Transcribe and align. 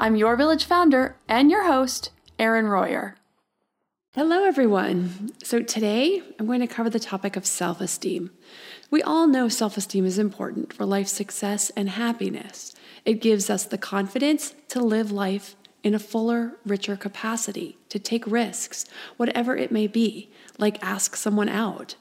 I'm 0.00 0.16
your 0.16 0.34
village 0.34 0.64
founder 0.64 1.16
and 1.28 1.50
your 1.50 1.66
host, 1.66 2.08
Erin 2.38 2.68
Royer. 2.68 3.16
Hello, 4.14 4.44
everyone. 4.46 5.30
So, 5.44 5.60
today 5.60 6.22
I'm 6.38 6.46
going 6.46 6.60
to 6.60 6.66
cover 6.66 6.88
the 6.88 6.98
topic 6.98 7.36
of 7.36 7.44
self 7.44 7.82
esteem. 7.82 8.30
We 8.90 9.02
all 9.02 9.26
know 9.26 9.50
self 9.50 9.76
esteem 9.76 10.06
is 10.06 10.18
important 10.18 10.72
for 10.72 10.86
life 10.86 11.06
success 11.06 11.68
and 11.76 11.90
happiness. 11.90 12.74
It 13.04 13.20
gives 13.20 13.50
us 13.50 13.64
the 13.64 13.76
confidence 13.76 14.54
to 14.68 14.82
live 14.82 15.12
life 15.12 15.54
in 15.82 15.94
a 15.94 15.98
fuller, 15.98 16.52
richer 16.64 16.96
capacity, 16.96 17.76
to 17.90 17.98
take 17.98 18.26
risks, 18.26 18.86
whatever 19.18 19.54
it 19.54 19.70
may 19.70 19.86
be, 19.86 20.30
like 20.56 20.82
ask 20.82 21.14
someone 21.14 21.50
out 21.50 21.96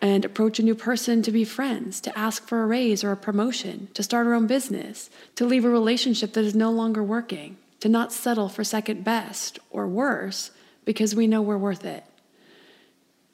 and 0.00 0.24
approach 0.24 0.58
a 0.58 0.62
new 0.62 0.74
person 0.74 1.22
to 1.22 1.32
be 1.32 1.44
friends, 1.44 2.00
to 2.00 2.18
ask 2.18 2.46
for 2.46 2.62
a 2.62 2.66
raise 2.66 3.02
or 3.02 3.12
a 3.12 3.16
promotion, 3.16 3.88
to 3.94 4.02
start 4.02 4.26
our 4.26 4.34
own 4.34 4.46
business, 4.46 5.10
to 5.34 5.46
leave 5.46 5.64
a 5.64 5.70
relationship 5.70 6.32
that 6.32 6.44
is 6.44 6.54
no 6.54 6.70
longer 6.70 7.02
working, 7.02 7.56
to 7.80 7.88
not 7.88 8.12
settle 8.12 8.48
for 8.48 8.64
second 8.64 9.04
best 9.04 9.58
or 9.70 9.86
worse 9.86 10.50
because 10.84 11.14
we 11.14 11.26
know 11.26 11.42
we're 11.42 11.58
worth 11.58 11.84
it. 11.84 12.04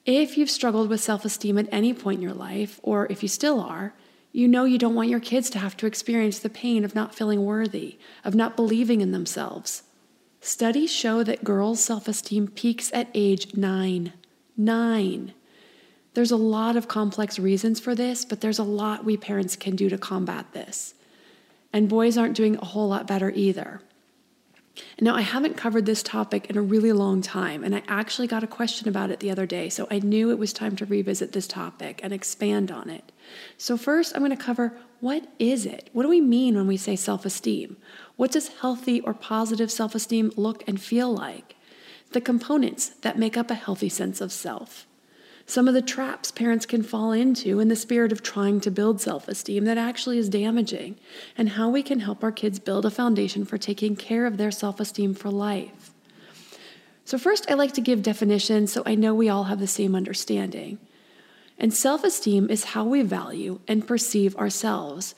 If 0.05 0.37
you've 0.37 0.51
struggled 0.51 0.89
with 0.89 1.01
self 1.01 1.25
esteem 1.25 1.57
at 1.57 1.69
any 1.71 1.93
point 1.93 2.17
in 2.17 2.21
your 2.21 2.33
life, 2.33 2.79
or 2.83 3.07
if 3.09 3.23
you 3.23 3.29
still 3.29 3.59
are, 3.59 3.93
you 4.31 4.47
know 4.47 4.65
you 4.65 4.77
don't 4.77 4.95
want 4.95 5.09
your 5.09 5.19
kids 5.19 5.49
to 5.51 5.59
have 5.59 5.77
to 5.77 5.87
experience 5.87 6.39
the 6.39 6.49
pain 6.49 6.83
of 6.83 6.93
not 6.93 7.15
feeling 7.15 7.43
worthy, 7.45 7.97
of 8.23 8.35
not 8.35 8.55
believing 8.55 9.01
in 9.01 9.11
themselves. 9.11 9.83
Studies 10.41 10.91
show 10.91 11.23
that 11.23 11.43
girls' 11.43 11.83
self 11.83 12.07
esteem 12.07 12.47
peaks 12.49 12.91
at 12.93 13.09
age 13.15 13.55
nine. 13.55 14.13
Nine. 14.55 15.33
There's 16.15 16.31
a 16.31 16.37
lot 16.37 16.77
of 16.77 16.87
complex 16.87 17.37
reasons 17.37 17.81
for 17.81 17.93
this, 17.93 18.23
but 18.23 18.39
there's 18.39 18.57
a 18.57 18.63
lot 18.63 19.03
we 19.03 19.17
parents 19.17 19.57
can 19.57 19.75
do 19.75 19.89
to 19.89 19.97
combat 19.97 20.53
this. 20.53 20.93
And 21.73 21.89
boys 21.89 22.17
aren't 22.17 22.37
doing 22.37 22.55
a 22.55 22.63
whole 22.63 22.87
lot 22.87 23.05
better 23.05 23.31
either. 23.31 23.81
Now, 25.01 25.13
I 25.13 25.21
haven't 25.21 25.57
covered 25.57 25.85
this 25.85 26.01
topic 26.01 26.49
in 26.49 26.57
a 26.57 26.61
really 26.61 26.93
long 26.93 27.21
time, 27.21 27.65
and 27.65 27.75
I 27.75 27.83
actually 27.89 28.27
got 28.27 28.45
a 28.45 28.47
question 28.47 28.87
about 28.87 29.11
it 29.11 29.19
the 29.19 29.29
other 29.29 29.45
day, 29.45 29.67
so 29.67 29.87
I 29.91 29.99
knew 29.99 30.31
it 30.31 30.39
was 30.39 30.53
time 30.53 30.77
to 30.77 30.85
revisit 30.85 31.33
this 31.33 31.47
topic 31.47 31.99
and 32.01 32.13
expand 32.13 32.71
on 32.71 32.89
it. 32.89 33.11
So, 33.57 33.75
first, 33.75 34.15
I'm 34.15 34.21
going 34.21 34.35
to 34.35 34.41
cover 34.41 34.77
what 35.01 35.27
is 35.37 35.65
it? 35.65 35.89
What 35.91 36.03
do 36.03 36.09
we 36.09 36.21
mean 36.21 36.55
when 36.55 36.67
we 36.67 36.77
say 36.77 36.95
self 36.95 37.25
esteem? 37.25 37.75
What 38.15 38.31
does 38.31 38.59
healthy 38.59 39.01
or 39.01 39.13
positive 39.13 39.69
self 39.69 39.95
esteem 39.95 40.31
look 40.37 40.63
and 40.65 40.79
feel 40.79 41.13
like? 41.13 41.55
The 42.11 42.21
components 42.21 42.89
that 43.01 43.19
make 43.19 43.35
up 43.35 43.51
a 43.51 43.55
healthy 43.55 43.89
sense 43.89 44.21
of 44.21 44.31
self 44.31 44.87
some 45.45 45.67
of 45.67 45.73
the 45.73 45.81
traps 45.81 46.31
parents 46.31 46.65
can 46.65 46.81
fall 46.81 47.11
into 47.11 47.59
in 47.59 47.67
the 47.67 47.75
spirit 47.75 48.11
of 48.11 48.23
trying 48.23 48.59
to 48.61 48.71
build 48.71 48.99
self 48.99 49.27
esteem 49.27 49.65
that 49.65 49.77
actually 49.77 50.17
is 50.17 50.29
damaging, 50.29 50.97
and 51.37 51.49
how 51.49 51.69
we 51.69 51.83
can 51.83 51.99
help 51.99 52.23
our 52.23 52.31
kids 52.31 52.59
build 52.59 52.85
a 52.85 52.91
foundation 52.91 53.45
for 53.45 53.57
taking 53.57 53.95
care 53.95 54.25
of 54.25 54.37
their 54.37 54.51
self 54.51 54.79
esteem 54.79 55.13
for 55.13 55.29
life. 55.29 55.91
So, 57.05 57.19
first, 57.19 57.49
I 57.49 57.53
like 57.53 57.73
to 57.73 57.81
give 57.81 58.01
definitions 58.01 58.73
so 58.73 58.81
I 58.85 58.95
know 58.95 59.13
we 59.13 59.29
all 59.29 59.43
have 59.43 59.59
the 59.59 59.67
same 59.67 59.95
understanding. 59.95 60.79
And 61.59 61.73
self 61.73 62.03
esteem 62.03 62.49
is 62.49 62.65
how 62.65 62.83
we 62.83 63.03
value 63.03 63.59
and 63.67 63.87
perceive 63.87 64.35
ourselves. 64.37 65.13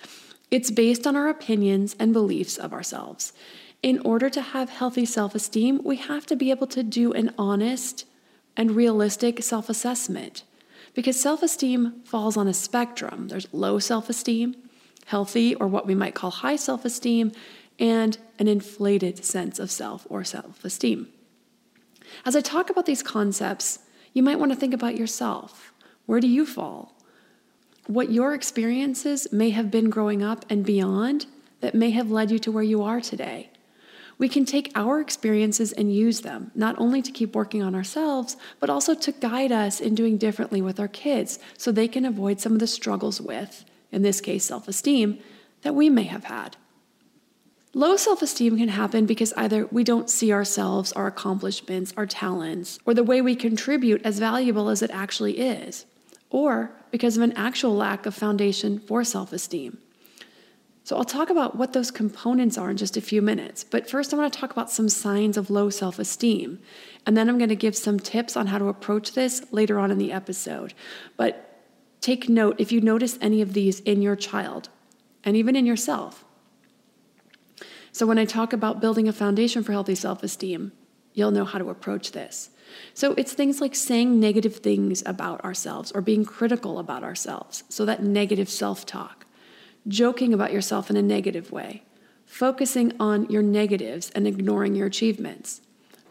It's 0.52 0.72
based 0.72 1.08
on 1.08 1.16
our 1.16 1.30
opinions 1.30 1.96
and 2.00 2.14
beliefs 2.14 2.58
of 2.58 2.74
ourselves. 2.74 3.34
In 3.84 4.00
order 4.00 4.30
to 4.30 4.42
have 4.42 4.70
healthy 4.70 5.06
self 5.06 5.36
esteem, 5.36 5.82
we 5.84 5.96
have 5.96 6.26
to 6.26 6.36
be 6.36 6.52
able 6.52 6.68
to 6.68 6.84
do 6.84 7.14
an 7.14 7.34
honest, 7.38 8.06
and 8.58 8.72
realistic 8.72 9.42
self 9.42 9.70
assessment. 9.70 10.44
Because 10.94 11.22
self 11.22 11.44
esteem 11.44 12.02
falls 12.04 12.36
on 12.36 12.48
a 12.48 12.54
spectrum 12.54 13.28
there's 13.28 13.48
low 13.54 13.80
self 13.80 14.10
esteem, 14.10 14.56
healthy, 15.06 15.56
or 15.56 15.68
what 15.68 15.86
we 15.86 15.96
might 15.96 16.16
call 16.16 16.32
high 16.32 16.56
self 16.58 16.84
esteem, 16.84 17.32
and 17.80 18.18
an 18.40 18.48
inflated 18.48 19.24
sense 19.24 19.60
of 19.60 19.72
self 19.72 20.08
or 20.10 20.24
self 20.24 20.66
esteem. 20.66 21.08
As 22.26 22.36
I 22.36 22.42
talk 22.42 22.70
about 22.70 22.88
these 22.88 23.04
concepts, 23.04 23.80
you 24.14 24.24
might 24.24 24.40
want 24.40 24.52
to 24.52 24.58
think 24.58 24.74
about 24.74 24.98
yourself. 24.98 25.72
Where 26.08 26.20
do 26.20 26.28
you 26.28 26.46
fall? 26.46 26.96
What 27.86 28.12
your 28.12 28.34
experiences 28.34 29.32
may 29.32 29.52
have 29.52 29.70
been 29.70 29.90
growing 29.90 30.24
up 30.24 30.46
and 30.50 30.66
beyond 30.66 31.28
that 31.62 31.76
may 31.76 31.92
have 31.92 32.12
led 32.12 32.32
you 32.32 32.40
to 32.40 32.52
where 32.52 32.64
you 32.64 32.84
are 32.84 33.02
today. 33.02 33.50
We 34.20 34.30
can 34.30 34.46
take 34.46 34.72
our 34.74 35.00
experiences 35.00 35.72
and 35.74 35.94
use 35.94 36.22
them, 36.22 36.52
not 36.56 36.76
only 36.80 37.02
to 37.04 37.12
keep 37.12 37.36
working 37.36 37.62
on 37.62 37.76
ourselves, 37.76 38.36
but 38.60 38.70
also 38.70 38.96
to 38.96 39.12
guide 39.12 39.52
us 39.52 39.80
in 39.80 39.94
doing 39.94 40.18
differently 40.18 40.62
with 40.62 40.80
our 40.80 40.88
kids 40.88 41.38
so 41.58 41.72
they 41.72 41.88
can 41.88 42.04
avoid 42.04 42.40
some 42.40 42.54
of 42.54 42.60
the 42.60 42.68
struggles 42.68 43.22
with, 43.22 43.64
in 43.92 44.02
this 44.02 44.20
case, 44.20 44.44
self 44.44 44.68
esteem, 44.68 45.20
that 45.62 45.76
we 45.76 45.90
may 45.90 46.04
have 46.04 46.26
had. 46.26 46.58
Low 47.74 47.96
self 47.96 48.24
esteem 48.24 48.58
can 48.58 48.70
happen 48.70 49.06
because 49.06 49.34
either 49.34 49.68
we 49.68 49.84
don't 49.84 50.10
see 50.10 50.34
ourselves, 50.34 50.92
our 50.94 51.06
accomplishments, 51.06 51.94
our 51.96 52.08
talents, 52.08 52.80
or 52.86 52.96
the 52.96 53.04
way 53.04 53.22
we 53.22 53.36
contribute 53.36 54.02
as 54.04 54.18
valuable 54.18 54.70
as 54.70 54.82
it 54.82 54.90
actually 54.90 55.38
is, 55.38 55.86
or 56.32 56.72
because 56.90 57.18
of 57.18 57.24
an 57.24 57.34
actual 57.34 57.76
lack 57.76 58.08
of 58.08 58.16
foundation 58.16 58.80
for 58.80 59.04
self 59.04 59.32
esteem. 59.32 59.78
So 60.88 60.96
I'll 60.96 61.04
talk 61.04 61.30
about 61.30 61.58
what 61.58 61.74
those 61.74 61.92
components 61.92 62.58
are 62.58 62.70
in 62.70 62.78
just 62.78 62.96
a 62.96 63.02
few 63.02 63.22
minutes. 63.22 63.62
But 63.62 63.90
first, 63.90 64.14
I 64.14 64.18
want 64.18 64.32
to 64.32 64.40
talk 64.40 64.52
about 64.52 64.72
some 64.72 64.88
signs 64.88 65.36
of 65.36 65.50
low 65.50 65.70
self 65.70 66.00
esteem. 66.00 66.60
And 67.06 67.18
then 67.18 67.28
I'm 67.28 67.38
going 67.38 67.50
to 67.50 67.58
give 67.58 67.76
some 67.76 68.00
tips 68.00 68.38
on 68.38 68.48
how 68.48 68.58
to 68.58 68.70
approach 68.70 69.12
this 69.12 69.44
later 69.52 69.80
on 69.80 69.92
in 69.92 69.98
the 69.98 70.14
episode. 70.14 70.74
But 71.18 71.60
take 72.00 72.30
note 72.30 72.56
if 72.58 72.72
you 72.72 72.80
notice 72.80 73.18
any 73.20 73.42
of 73.42 73.52
these 73.52 73.82
in 73.82 74.02
your 74.02 74.16
child 74.16 74.70
and 75.26 75.36
even 75.36 75.58
in 75.58 75.66
yourself. 75.66 76.24
So 77.92 78.08
when 78.08 78.18
I 78.18 78.24
talk 78.24 78.54
about 78.54 78.80
building 78.80 79.10
a 79.10 79.12
foundation 79.12 79.64
for 79.64 79.74
healthy 79.74 79.96
self 79.96 80.24
esteem, 80.24 80.72
you'll 81.14 81.32
know 81.32 81.44
how 81.44 81.60
to 81.60 81.70
approach 81.70 82.14
this. 82.14 82.52
So 82.94 83.14
it's 83.16 83.34
things 83.34 83.60
like 83.60 83.76
saying 83.76 84.22
negative 84.22 84.56
things 84.56 85.04
about 85.06 85.44
ourselves 85.44 85.92
or 85.92 86.00
being 86.00 86.24
critical 86.24 86.80
about 86.80 87.04
ourselves. 87.04 87.66
So 87.68 87.84
that 87.84 88.04
negative 88.04 88.48
self 88.48 88.86
talk 88.86 89.26
joking 89.88 90.34
about 90.34 90.54
yourself 90.54 90.90
in 90.90 90.98
a 90.98 91.02
negative 91.02 91.52
way, 91.52 91.84
focusing 92.26 92.94
on 93.00 93.30
your 93.30 93.42
negatives 93.42 94.10
and 94.12 94.28
ignoring 94.28 94.76
your 94.76 94.88
achievements, 94.88 95.62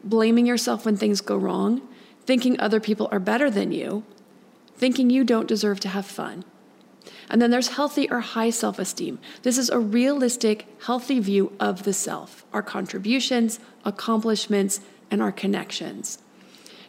blaming 0.03 0.47
yourself 0.47 0.85
when 0.85 0.97
things 0.97 1.21
go 1.21 1.37
wrong, 1.37 1.87
thinking 2.25 2.59
other 2.59 2.81
people 2.81 3.09
are 3.13 3.21
better 3.21 3.51
than 3.51 3.73
you, 3.73 4.05
thinking 4.77 5.11
you 5.11 5.25
don't 5.25 5.49
deserve 5.49 5.81
to 5.81 5.89
have 5.89 6.07
fun. 6.07 6.45
And 7.29 7.43
then 7.43 7.51
there's 7.51 7.69
healthy 7.69 8.09
or 8.11 8.21
high 8.21 8.51
self 8.51 8.79
esteem. 8.79 9.19
This 9.43 9.59
is 9.59 9.69
a 9.69 9.79
realistic, 9.79 10.67
healthy 10.85 11.19
view 11.19 11.53
of 11.59 11.83
the 11.83 11.93
self, 11.93 12.45
our 12.53 12.63
contributions, 12.63 13.59
accomplishments, 13.85 14.81
and 15.11 15.21
our 15.21 15.33
connections. 15.33 16.19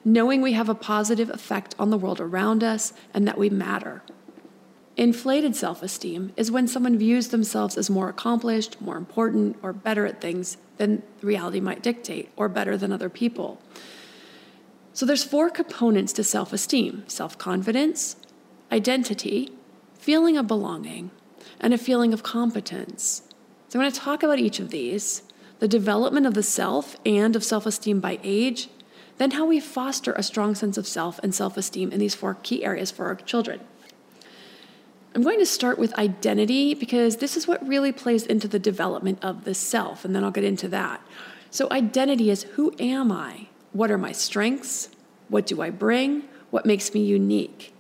Knowing 0.06 0.42
we 0.42 0.54
have 0.54 0.70
a 0.70 0.76
positive 0.76 1.30
effect 1.30 1.76
on 1.78 1.90
the 1.90 1.98
world 1.98 2.22
around 2.22 2.64
us 2.64 2.94
and 3.14 3.28
that 3.28 3.38
we 3.38 3.50
matter. 3.50 4.04
Inflated 4.98 5.56
self 5.56 5.84
esteem 5.84 6.34
is 6.36 6.50
when 6.50 6.68
someone 6.68 6.98
views 6.98 7.28
themselves 7.28 7.78
as 7.78 7.88
more 7.88 8.10
accomplished, 8.10 8.82
more 8.82 8.98
important, 8.98 9.56
or 9.62 9.72
better 9.72 10.08
at 10.08 10.20
things 10.20 10.58
than 10.78 11.04
reality 11.22 11.60
might 11.60 11.84
dictate, 11.84 12.32
or 12.36 12.50
better 12.50 12.76
than 12.76 12.92
other 12.92 13.10
people. 13.10 13.62
So 14.94 15.06
there's 15.06 15.24
four 15.24 15.52
components 15.52 16.14
to 16.14 16.24
self 16.24 16.52
esteem 16.52 17.04
self 17.08 17.38
confidence, 17.38 18.16
identity, 18.72 19.52
feeling 20.00 20.36
of 20.36 20.48
belonging, 20.48 21.12
and 21.60 21.76
a 21.76 21.78
feeling 21.78 22.12
of 22.12 22.24
competence. 22.24 23.22
So 23.70 23.78
I'm 23.78 23.84
going 23.84 23.92
to 23.92 24.00
talk 24.00 24.24
about 24.24 24.40
each 24.40 24.60
of 24.60 24.72
these 24.72 25.22
the 25.60 25.68
development 25.68 26.26
of 26.26 26.34
the 26.34 26.44
self 26.44 26.98
and 27.06 27.36
of 27.36 27.44
self 27.44 27.68
esteem 27.68 28.00
by 28.00 28.20
age, 28.24 28.70
then 29.20 29.32
how 29.32 29.46
we 29.46 29.60
foster 29.60 30.14
a 30.14 30.24
strong 30.24 30.56
sense 30.56 30.76
of 30.76 30.88
self 30.88 31.20
and 31.22 31.36
self 31.36 31.56
esteem 31.56 31.92
in 31.92 32.00
these 32.00 32.16
four 32.16 32.36
key 32.42 32.66
areas 32.66 32.90
for 32.90 33.06
our 33.06 33.16
children. 33.16 33.60
I'm 35.18 35.24
going 35.24 35.40
to 35.40 35.48
start 35.48 35.80
with 35.80 35.98
identity 35.98 36.76
because 36.76 37.18
this 37.18 37.36
is 37.36 37.48
what 37.48 37.68
really 37.68 37.92
plays 37.92 38.24
into 38.28 38.48
the 38.48 38.60
development 38.60 39.18
of 39.24 39.46
the 39.46 39.56
self, 39.56 40.06
and 40.06 40.16
then 40.16 40.24
I'll 40.24 40.30
get 40.30 40.44
into 40.44 40.68
that. 40.68 41.02
So, 41.50 41.68
identity 41.72 42.30
is 42.30 42.44
who 42.44 42.72
am 42.78 43.12
I? 43.12 43.48
What 43.72 43.90
are 43.90 43.98
my 43.98 44.12
strengths? 44.12 44.90
What 45.28 45.48
do 45.48 45.60
I 45.60 45.72
bring? 45.72 46.26
What 46.52 46.68
makes 46.68 46.94
me 46.94 47.04
unique? 47.04 47.74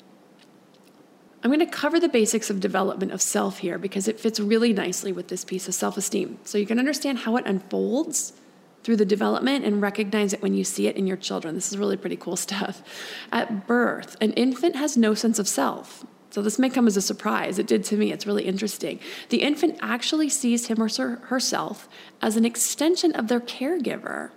I'm 1.43 1.51
going 1.51 1.59
to 1.59 1.67
cover 1.67 1.99
the 1.99 2.09
basics 2.09 2.49
of 2.49 2.59
development 2.59 3.11
of 3.11 3.21
self 3.21 3.59
here 3.59 3.77
because 3.77 4.07
it 4.07 4.19
fits 4.19 4.39
really 4.39 4.73
nicely 4.73 5.11
with 5.11 5.27
this 5.27 5.45
piece 5.45 5.67
of 5.67 5.75
self 5.75 5.95
esteem. 5.95 6.39
So, 6.43 6.57
you 6.57 6.65
can 6.65 6.79
understand 6.79 7.19
how 7.19 7.37
it 7.37 7.45
unfolds 7.45 8.33
through 8.83 8.95
the 8.95 9.05
development 9.05 9.63
and 9.63 9.79
recognize 9.79 10.33
it 10.33 10.41
when 10.41 10.55
you 10.55 10.63
see 10.63 10.87
it 10.87 10.95
in 10.95 11.05
your 11.05 11.17
children. 11.17 11.53
This 11.53 11.71
is 11.71 11.77
really 11.77 11.97
pretty 11.97 12.17
cool 12.17 12.35
stuff. 12.47 12.81
At 13.31 13.67
birth, 13.67 14.17
an 14.19 14.33
infant 14.33 14.75
has 14.75 14.97
no 14.97 15.13
sense 15.13 15.37
of 15.37 15.47
self. 15.47 16.03
So 16.29 16.41
this 16.41 16.59
may 16.59 16.69
come 16.69 16.87
as 16.87 16.97
a 16.97 17.01
surprise. 17.01 17.57
It 17.57 17.67
did 17.67 17.83
to 17.85 17.97
me. 17.97 18.11
It's 18.11 18.27
really 18.27 18.45
interesting. 18.45 18.99
The 19.29 19.41
infant 19.41 19.77
actually 19.81 20.29
sees 20.29 20.67
him 20.67 20.81
or 20.81 20.89
herself 20.89 21.87
as 22.21 22.35
an 22.35 22.45
extension 22.45 23.13
of 23.13 23.27
their 23.27 23.39
caregiver. 23.39 24.31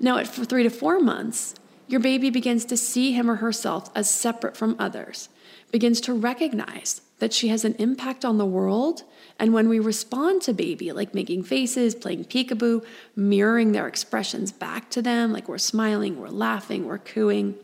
Now, 0.00 0.18
at 0.18 0.28
three 0.28 0.62
to 0.62 0.70
four 0.70 1.00
months, 1.00 1.54
your 1.88 2.00
baby 2.00 2.30
begins 2.30 2.64
to 2.66 2.76
see 2.76 3.12
him 3.12 3.30
or 3.30 3.36
herself 3.36 3.90
as 3.94 4.10
separate 4.10 4.56
from 4.56 4.76
others, 4.78 5.28
begins 5.72 6.00
to 6.02 6.14
recognize 6.14 7.00
that 7.18 7.32
she 7.32 7.48
has 7.48 7.64
an 7.64 7.74
impact 7.78 8.24
on 8.24 8.38
the 8.38 8.46
world. 8.46 9.02
And 9.40 9.52
when 9.52 9.68
we 9.68 9.80
respond 9.80 10.42
to 10.42 10.52
baby, 10.52 10.92
like 10.92 11.14
making 11.14 11.44
faces, 11.44 11.94
playing 11.94 12.26
peekaboo, 12.26 12.84
mirroring 13.16 13.72
their 13.72 13.88
expressions 13.88 14.52
back 14.52 14.90
to 14.90 15.02
them, 15.02 15.32
like 15.32 15.48
we're 15.48 15.58
smiling, 15.58 16.20
we're 16.20 16.28
laughing, 16.28 16.86
we're 16.86 16.98
cooing, 16.98 17.56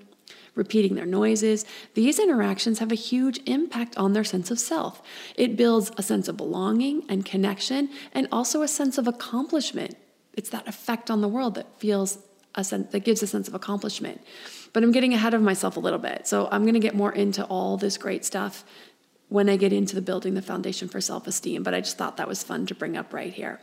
repeating 0.54 0.94
their 0.94 1.06
noises, 1.06 1.64
these 1.94 2.18
interactions 2.18 2.78
have 2.78 2.92
a 2.92 2.96
huge 2.96 3.40
impact 3.46 3.96
on 3.96 4.12
their 4.12 4.24
sense 4.24 4.50
of 4.50 4.58
self. 4.58 5.02
It 5.36 5.56
builds 5.56 5.90
a 5.96 6.02
sense 6.02 6.28
of 6.28 6.36
belonging 6.36 7.04
and 7.08 7.24
connection 7.24 7.90
and 8.12 8.28
also 8.30 8.62
a 8.62 8.68
sense 8.68 8.98
of 8.98 9.08
accomplishment. 9.08 9.96
It's 10.34 10.50
that 10.50 10.68
effect 10.68 11.10
on 11.10 11.20
the 11.20 11.28
world 11.28 11.54
that 11.56 11.78
feels 11.78 12.18
a 12.54 12.62
sense 12.62 12.92
that 12.92 13.00
gives 13.00 13.22
a 13.22 13.26
sense 13.26 13.48
of 13.48 13.54
accomplishment. 13.54 14.20
But 14.72 14.82
I'm 14.82 14.92
getting 14.92 15.14
ahead 15.14 15.34
of 15.34 15.42
myself 15.42 15.76
a 15.76 15.80
little 15.80 15.98
bit. 15.98 16.26
So 16.26 16.48
I'm 16.50 16.62
going 16.62 16.74
to 16.74 16.80
get 16.80 16.94
more 16.94 17.12
into 17.12 17.44
all 17.44 17.76
this 17.76 17.98
great 17.98 18.24
stuff 18.24 18.64
when 19.28 19.48
I 19.48 19.56
get 19.56 19.72
into 19.72 19.94
the 19.94 20.02
building 20.02 20.34
the 20.34 20.42
foundation 20.42 20.88
for 20.88 21.00
self-esteem, 21.00 21.62
but 21.62 21.74
I 21.74 21.80
just 21.80 21.96
thought 21.96 22.18
that 22.18 22.28
was 22.28 22.42
fun 22.42 22.66
to 22.66 22.74
bring 22.74 22.96
up 22.96 23.12
right 23.12 23.32
here. 23.32 23.60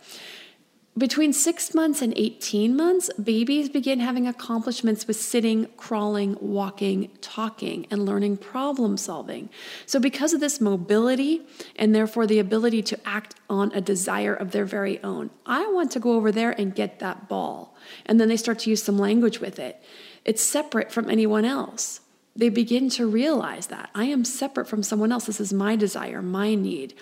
Between 0.97 1.31
six 1.31 1.73
months 1.73 2.01
and 2.01 2.13
18 2.17 2.75
months, 2.75 3.09
babies 3.13 3.69
begin 3.69 4.01
having 4.01 4.27
accomplishments 4.27 5.07
with 5.07 5.15
sitting, 5.15 5.67
crawling, 5.77 6.35
walking, 6.41 7.09
talking, 7.21 7.87
and 7.89 8.05
learning 8.05 8.35
problem 8.35 8.97
solving. 8.97 9.49
So, 9.85 10.01
because 10.01 10.33
of 10.33 10.41
this 10.41 10.59
mobility 10.59 11.47
and 11.77 11.95
therefore 11.95 12.27
the 12.27 12.39
ability 12.39 12.81
to 12.83 12.99
act 13.07 13.35
on 13.49 13.71
a 13.71 13.79
desire 13.79 14.33
of 14.33 14.51
their 14.51 14.65
very 14.65 15.01
own, 15.01 15.29
I 15.45 15.65
want 15.71 15.91
to 15.91 15.99
go 16.01 16.15
over 16.15 16.29
there 16.29 16.51
and 16.51 16.75
get 16.75 16.99
that 16.99 17.29
ball. 17.29 17.73
And 18.05 18.19
then 18.19 18.27
they 18.27 18.35
start 18.35 18.59
to 18.59 18.69
use 18.69 18.83
some 18.83 18.99
language 18.99 19.39
with 19.39 19.59
it. 19.59 19.81
It's 20.25 20.43
separate 20.43 20.91
from 20.91 21.09
anyone 21.09 21.45
else. 21.45 22.01
They 22.35 22.49
begin 22.49 22.89
to 22.91 23.07
realize 23.07 23.67
that 23.67 23.91
I 23.95 24.05
am 24.05 24.25
separate 24.25 24.67
from 24.67 24.83
someone 24.83 25.13
else. 25.13 25.25
This 25.25 25.39
is 25.39 25.53
my 25.53 25.77
desire, 25.77 26.21
my 26.21 26.53
need. 26.53 26.95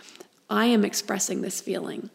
I 0.47 0.65
am 0.65 0.85
expressing 0.85 1.41
this 1.41 1.59
feeling. 1.59 2.11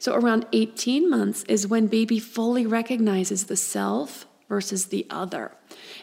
So, 0.00 0.14
around 0.14 0.46
18 0.52 1.10
months 1.10 1.44
is 1.44 1.66
when 1.66 1.86
baby 1.86 2.18
fully 2.18 2.64
recognizes 2.64 3.44
the 3.44 3.56
self 3.56 4.26
versus 4.48 4.86
the 4.86 5.06
other, 5.10 5.52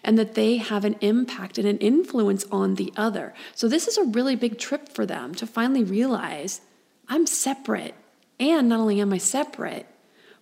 and 0.04 0.20
that 0.20 0.36
they 0.36 0.58
have 0.58 0.86
an 0.86 0.98
impact 1.02 1.58
and 1.58 1.68
an 1.68 1.80
influence 1.80 2.46
on 2.52 2.76
the 2.76 2.94
other. 2.96 3.34
So, 3.56 3.68
this 3.68 3.88
is 3.88 3.98
a 3.98 4.04
really 4.04 4.36
big 4.36 4.60
trip 4.60 4.88
for 4.88 5.08
them 5.08 5.34
to 5.34 5.48
finally 5.48 5.84
realize 5.84 6.62
I'm 7.10 7.26
separate. 7.26 7.96
And 8.40 8.70
not 8.70 8.80
only 8.80 9.02
am 9.02 9.12
I 9.14 9.18
separate, 9.18 9.88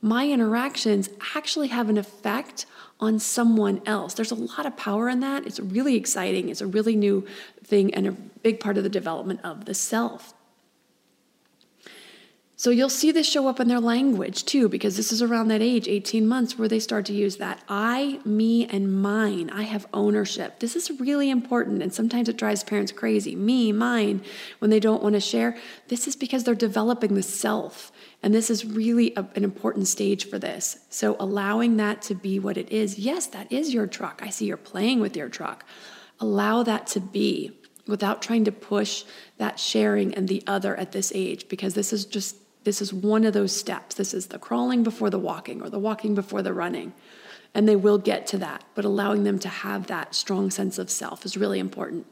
my 0.01 0.29
interactions 0.29 1.09
actually 1.33 1.69
have 1.69 1.87
an 1.87 1.97
effect 1.97 2.65
on 2.99 3.19
someone 3.19 3.81
else. 3.85 4.13
There's 4.15 4.31
a 4.31 4.35
lot 4.35 4.65
of 4.65 4.75
power 4.75 5.07
in 5.07 5.21
that. 5.21 5.47
It's 5.47 5.61
really 5.61 5.95
exciting. 5.95 6.49
It's 6.49 6.59
a 6.59 6.67
really 6.67 6.97
new 6.97 7.25
thing 7.63 7.93
and 7.93 8.05
a 8.05 8.11
big 8.11 8.59
part 8.59 8.77
of 8.77 8.83
the 8.83 8.89
development 8.89 9.39
of 9.45 9.63
the 9.63 9.73
self. 9.73 10.34
So 12.65 12.71
you'll 12.71 12.89
see 12.89 13.11
this 13.11 13.29
show 13.29 13.47
up 13.47 13.59
in 13.59 13.67
their 13.67 13.79
language 13.79 14.43
too, 14.43 14.67
because 14.67 14.97
this 14.97 15.11
is 15.11 15.21
around 15.21 15.49
that 15.49 15.61
age, 15.61 15.87
18 15.87 16.27
months, 16.27 16.57
where 16.57 16.67
they 16.67 16.79
start 16.79 17.05
to 17.05 17.13
use 17.13 17.37
that 17.37 17.61
I, 17.69 18.19
me, 18.25 18.65
and 18.65 19.03
mine. 19.03 19.51
I 19.51 19.61
have 19.61 19.85
ownership. 19.93 20.57
This 20.57 20.75
is 20.75 20.99
really 20.99 21.29
important, 21.29 21.83
and 21.83 21.93
sometimes 21.93 22.27
it 22.27 22.37
drives 22.37 22.63
parents 22.63 22.91
crazy. 22.91 23.35
Me, 23.35 23.71
mine, 23.71 24.23
when 24.57 24.71
they 24.71 24.79
don't 24.79 25.03
want 25.03 25.13
to 25.13 25.19
share. 25.19 25.55
This 25.89 26.07
is 26.07 26.15
because 26.15 26.43
they're 26.43 26.55
developing 26.55 27.13
the 27.13 27.21
self, 27.21 27.91
and 28.23 28.33
this 28.33 28.49
is 28.49 28.65
really 28.65 29.13
a, 29.15 29.27
an 29.35 29.43
important 29.43 29.87
stage 29.87 30.27
for 30.27 30.39
this. 30.39 30.79
So 30.89 31.15
allowing 31.19 31.77
that 31.77 32.01
to 32.01 32.15
be 32.15 32.39
what 32.39 32.57
it 32.57 32.71
is. 32.71 32.97
Yes, 32.97 33.27
that 33.27 33.51
is 33.51 33.75
your 33.75 33.85
truck. 33.85 34.21
I 34.23 34.31
see 34.31 34.47
you're 34.47 34.57
playing 34.57 35.01
with 35.01 35.15
your 35.15 35.29
truck. 35.29 35.65
Allow 36.19 36.63
that 36.63 36.87
to 36.87 36.99
be 36.99 37.51
without 37.85 38.23
trying 38.23 38.45
to 38.45 38.51
push 38.51 39.03
that 39.37 39.59
sharing 39.59 40.15
and 40.15 40.27
the 40.27 40.41
other 40.47 40.75
at 40.75 40.93
this 40.93 41.11
age, 41.13 41.47
because 41.47 41.75
this 41.75 41.93
is 41.93 42.05
just 42.05 42.37
this 42.65 42.81
is 42.81 42.91
one 42.91 43.23
of 43.25 43.33
those 43.33 43.55
steps. 43.55 43.95
This 43.95 44.13
is 44.13 44.27
the 44.27 44.39
crawling 44.39 44.83
before 44.83 45.11
the 45.11 45.19
walking 45.19 45.61
or 45.61 45.69
the 45.69 45.79
walking 45.79 46.15
before 46.15 46.41
the 46.41 46.53
running. 46.53 46.93
And 47.53 47.69
they 47.69 47.75
will 47.75 47.99
get 47.99 48.27
to 48.27 48.37
that, 48.39 48.63
but 48.73 48.83
allowing 48.83 49.23
them 49.23 49.39
to 49.39 49.47
have 49.47 49.87
that 49.87 50.13
strong 50.13 50.49
sense 50.51 50.77
of 50.77 50.89
self 50.89 51.23
is 51.25 51.37
really 51.37 51.59
important. 51.59 52.07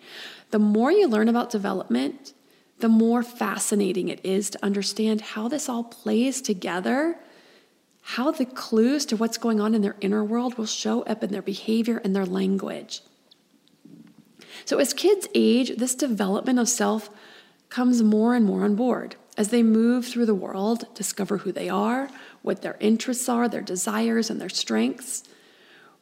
The 0.52 0.60
more 0.60 0.92
you 0.92 1.08
learn 1.08 1.28
about 1.28 1.50
development, 1.50 2.34
the 2.80 2.88
more 2.88 3.24
fascinating 3.24 4.10
it 4.10 4.24
is 4.24 4.52
to 4.52 4.64
understand 4.64 5.22
how 5.22 5.48
this 5.48 5.68
all 5.68 5.84
plays 5.84 6.40
together, 6.40 7.18
how 8.02 8.32
the 8.32 8.46
clues 8.46 9.06
to 9.08 9.18
what's 9.18 9.40
going 9.40 9.60
on 9.60 9.74
in 9.74 9.82
their 9.82 9.96
inner 10.02 10.24
world 10.24 10.58
will 10.58 10.68
show 10.68 11.02
up 11.04 11.24
in 11.24 11.32
their 11.32 11.42
behavior 11.42 12.00
and 12.04 12.16
their 12.16 12.26
language. 12.26 13.02
So, 14.66 14.78
as 14.78 14.94
kids 14.94 15.28
age, 15.34 15.78
this 15.78 15.96
development 15.96 16.60
of 16.60 16.70
self 16.70 17.10
comes 17.70 18.04
more 18.04 18.36
and 18.36 18.46
more 18.46 18.64
on 18.64 18.76
board 18.76 19.16
as 19.38 19.50
they 19.50 19.64
move 19.64 20.06
through 20.06 20.26
the 20.26 20.36
world, 20.36 20.86
discover 20.94 21.40
who 21.40 21.52
they 21.52 21.70
are, 21.70 22.10
what 22.42 22.62
their 22.62 22.78
interests 22.80 23.28
are, 23.28 23.50
their 23.50 23.62
desires, 23.62 24.30
and 24.30 24.40
their 24.40 24.50
strengths. 24.50 25.24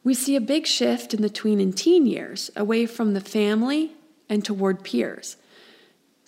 We 0.04 0.14
see 0.14 0.36
a 0.36 0.40
big 0.40 0.66
shift 0.66 1.14
in 1.14 1.22
the 1.22 1.30
tween 1.30 1.60
and 1.60 1.76
teen 1.76 2.06
years 2.06 2.50
away 2.56 2.86
from 2.86 3.14
the 3.14 3.20
family 3.20 3.92
and 4.28 4.44
toward 4.44 4.84
peers. 4.84 5.36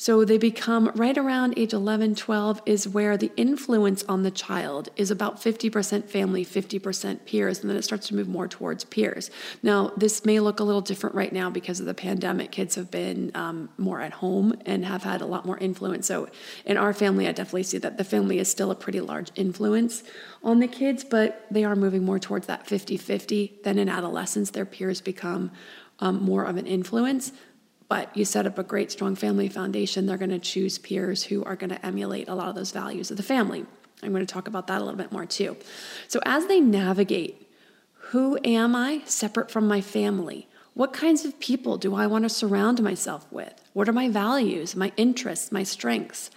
So 0.04 0.22
they 0.22 0.36
become 0.36 0.92
right 0.96 1.16
around 1.16 1.54
age 1.56 1.72
11, 1.72 2.16
12 2.16 2.60
is 2.66 2.86
where 2.86 3.16
the 3.16 3.32
influence 3.38 4.04
on 4.04 4.22
the 4.22 4.30
child 4.30 4.90
is 4.96 5.10
about 5.10 5.40
50% 5.40 6.10
family, 6.10 6.44
50% 6.44 7.24
peers, 7.24 7.60
and 7.60 7.70
then 7.70 7.78
it 7.78 7.84
starts 7.84 8.08
to 8.08 8.14
move 8.14 8.28
more 8.28 8.46
towards 8.46 8.84
peers. 8.84 9.30
Now, 9.62 9.92
this 9.96 10.26
may 10.26 10.40
look 10.40 10.60
a 10.60 10.62
little 10.62 10.82
different 10.82 11.16
right 11.16 11.32
now 11.32 11.48
because 11.48 11.80
of 11.80 11.86
the 11.86 11.94
pandemic. 11.94 12.50
Kids 12.50 12.74
have 12.74 12.90
been 12.90 13.30
um, 13.34 13.70
more 13.78 14.02
at 14.02 14.12
home 14.12 14.52
and 14.66 14.84
have 14.84 15.04
had 15.04 15.22
a 15.22 15.26
lot 15.26 15.46
more 15.46 15.56
influence. 15.56 16.06
So 16.06 16.28
in 16.66 16.76
our 16.76 16.92
family, 16.92 17.26
I 17.26 17.32
definitely 17.32 17.62
see 17.62 17.78
that 17.78 17.96
the 17.96 18.04
family 18.04 18.38
is 18.38 18.50
still 18.50 18.70
a 18.70 18.76
pretty 18.76 19.00
large 19.00 19.30
influence 19.36 20.02
on 20.42 20.58
the 20.58 20.68
kids, 20.68 21.02
but 21.02 21.46
they 21.50 21.64
are 21.64 21.74
moving 21.74 22.04
more 22.04 22.18
towards 22.18 22.46
that 22.46 22.66
50 22.66 22.98
50. 22.98 23.60
Then 23.64 23.78
in 23.78 23.88
adolescence, 23.88 24.50
their 24.50 24.66
peers 24.66 25.00
become 25.00 25.50
um, 26.00 26.22
more 26.22 26.44
of 26.44 26.58
an 26.58 26.66
influence 26.66 27.32
but 27.94 28.16
you 28.16 28.24
set 28.24 28.44
up 28.44 28.58
a 28.58 28.64
great, 28.64 28.90
strong 28.90 29.14
family 29.14 29.48
foundation, 29.48 30.04
they're 30.04 30.18
going 30.18 30.28
to 30.30 30.40
choose 30.40 30.78
peers 30.78 31.22
who 31.22 31.44
are 31.44 31.54
going 31.54 31.70
to 31.70 31.86
emulate 31.86 32.28
a 32.28 32.34
lot 32.34 32.48
of 32.48 32.56
those 32.56 32.72
values 32.72 33.12
of 33.12 33.16
the 33.16 33.22
family. 33.22 33.64
I'm 34.02 34.10
going 34.10 34.26
to 34.26 34.34
talk 34.34 34.48
about 34.48 34.66
that 34.66 34.80
a 34.80 34.84
little 34.84 34.98
bit 34.98 35.12
more 35.12 35.26
too. 35.26 35.56
So, 36.08 36.18
as 36.26 36.48
they 36.48 36.58
navigate 36.58 37.48
Who 38.10 38.36
am 38.44 38.74
I 38.74 39.02
separate 39.04 39.48
from 39.48 39.68
my 39.68 39.80
family? 39.80 40.48
What 40.72 40.92
kinds 40.92 41.24
of 41.24 41.38
people 41.38 41.76
do 41.78 41.94
I 41.94 42.08
want 42.08 42.24
to 42.24 42.28
surround 42.28 42.82
myself 42.82 43.30
with? 43.30 43.54
What 43.74 43.88
are 43.88 43.92
my 43.92 44.08
values, 44.08 44.74
my 44.74 44.90
interests, 44.96 45.52
my 45.52 45.62
strengths? 45.62 46.32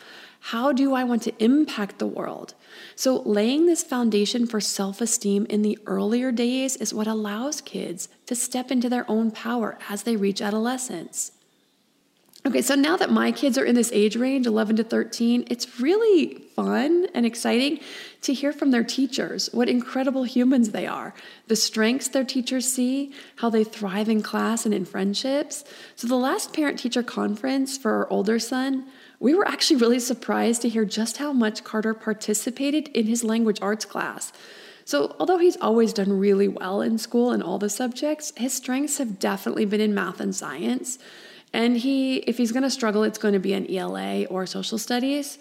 How 0.52 0.72
do 0.72 0.94
I 0.94 1.04
want 1.04 1.24
to 1.24 1.44
impact 1.44 1.98
the 1.98 2.06
world? 2.06 2.54
So, 2.96 3.24
laying 3.24 3.66
this 3.66 3.84
foundation 3.84 4.46
for 4.46 4.62
self 4.62 5.02
esteem 5.02 5.48
in 5.50 5.64
the 5.64 5.80
earlier 5.88 6.32
days 6.32 6.76
is 6.76 6.94
what 6.94 7.08
allows 7.08 7.62
kids 7.62 8.10
to 8.28 8.36
step 8.36 8.70
into 8.70 8.90
their 8.90 9.10
own 9.10 9.32
power 9.32 9.80
as 9.90 10.04
they 10.04 10.16
reach 10.16 10.40
adolescence. 10.40 11.32
Okay, 12.48 12.62
so 12.62 12.76
now 12.76 12.96
that 12.96 13.12
my 13.12 13.34
kids 13.34 13.58
are 13.58 13.66
in 13.66 13.76
this 13.76 13.92
age 13.92 14.16
range, 14.16 14.48
11 14.48 14.78
to 14.78 14.84
13, 14.86 15.48
it's 15.50 15.82
really 15.82 16.36
fun 16.56 17.08
and 17.14 17.26
exciting 17.26 17.82
to 18.22 18.34
hear 18.34 18.54
from 18.54 18.72
their 18.72 18.86
teachers 18.86 19.50
what 19.52 19.68
incredible 19.68 20.24
humans 20.24 20.70
they 20.70 20.88
are, 20.88 21.14
the 21.48 21.58
strengths 21.58 22.08
their 22.08 22.24
teachers 22.24 22.72
see, 22.72 23.12
how 23.36 23.50
they 23.50 23.66
thrive 23.66 24.08
in 24.08 24.24
class 24.24 24.64
and 24.66 24.74
in 24.74 24.86
friendships. 24.86 25.66
So, 25.98 26.08
the 26.08 26.16
last 26.16 26.54
parent 26.54 26.80
teacher 26.80 27.04
conference 27.04 27.78
for 27.78 27.92
our 27.92 28.10
older 28.10 28.40
son, 28.40 28.86
we 29.20 29.36
were 29.36 29.46
actually 29.46 29.82
really 29.82 30.00
surprised 30.00 30.62
to 30.62 30.70
hear 30.70 30.86
just 30.86 31.18
how 31.18 31.34
much 31.34 31.66
Carter 31.66 31.94
participated 31.94 32.88
in 32.94 33.08
his 33.08 33.26
language 33.26 33.60
arts 33.62 33.84
class. 33.84 34.32
So, 34.86 35.18
although 35.20 35.38
he's 35.38 35.58
always 35.58 35.92
done 35.92 36.18
really 36.18 36.48
well 36.48 36.80
in 36.80 36.98
school 36.98 37.34
in 37.34 37.42
all 37.42 37.60
the 37.60 37.70
subjects, 37.70 38.32
his 38.38 38.54
strengths 38.54 39.00
have 39.00 39.20
definitely 39.20 39.66
been 39.66 39.82
in 39.82 39.94
math 39.94 40.22
and 40.22 40.34
science. 40.34 40.98
And 41.58 41.76
he, 41.76 42.18
if 42.18 42.38
he's 42.38 42.52
going 42.52 42.62
to 42.64 42.70
struggle, 42.70 43.02
it's 43.02 43.18
going 43.18 43.34
to 43.34 43.40
be 43.40 43.54
an 43.54 43.68
ELA 43.68 44.26
or 44.26 44.46
social 44.46 44.78
studies. 44.78 45.40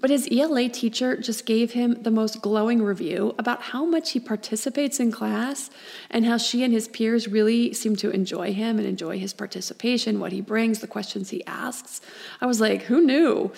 But 0.00 0.08
his 0.08 0.28
ELA 0.30 0.68
teacher 0.68 1.16
just 1.16 1.46
gave 1.46 1.72
him 1.72 2.00
the 2.04 2.12
most 2.12 2.40
glowing 2.40 2.80
review 2.80 3.34
about 3.38 3.62
how 3.62 3.84
much 3.84 4.12
he 4.12 4.20
participates 4.20 5.00
in 5.00 5.10
class 5.10 5.68
and 6.10 6.24
how 6.24 6.36
she 6.36 6.62
and 6.62 6.72
his 6.72 6.86
peers 6.86 7.26
really 7.26 7.72
seem 7.72 7.96
to 7.96 8.10
enjoy 8.10 8.52
him 8.52 8.78
and 8.78 8.86
enjoy 8.86 9.18
his 9.18 9.32
participation, 9.32 10.20
what 10.20 10.30
he 10.30 10.40
brings, 10.40 10.78
the 10.78 10.86
questions 10.86 11.30
he 11.30 11.44
asks. 11.44 12.00
I 12.40 12.46
was 12.46 12.60
like, 12.60 12.82
who 12.82 13.00
knew? 13.00 13.52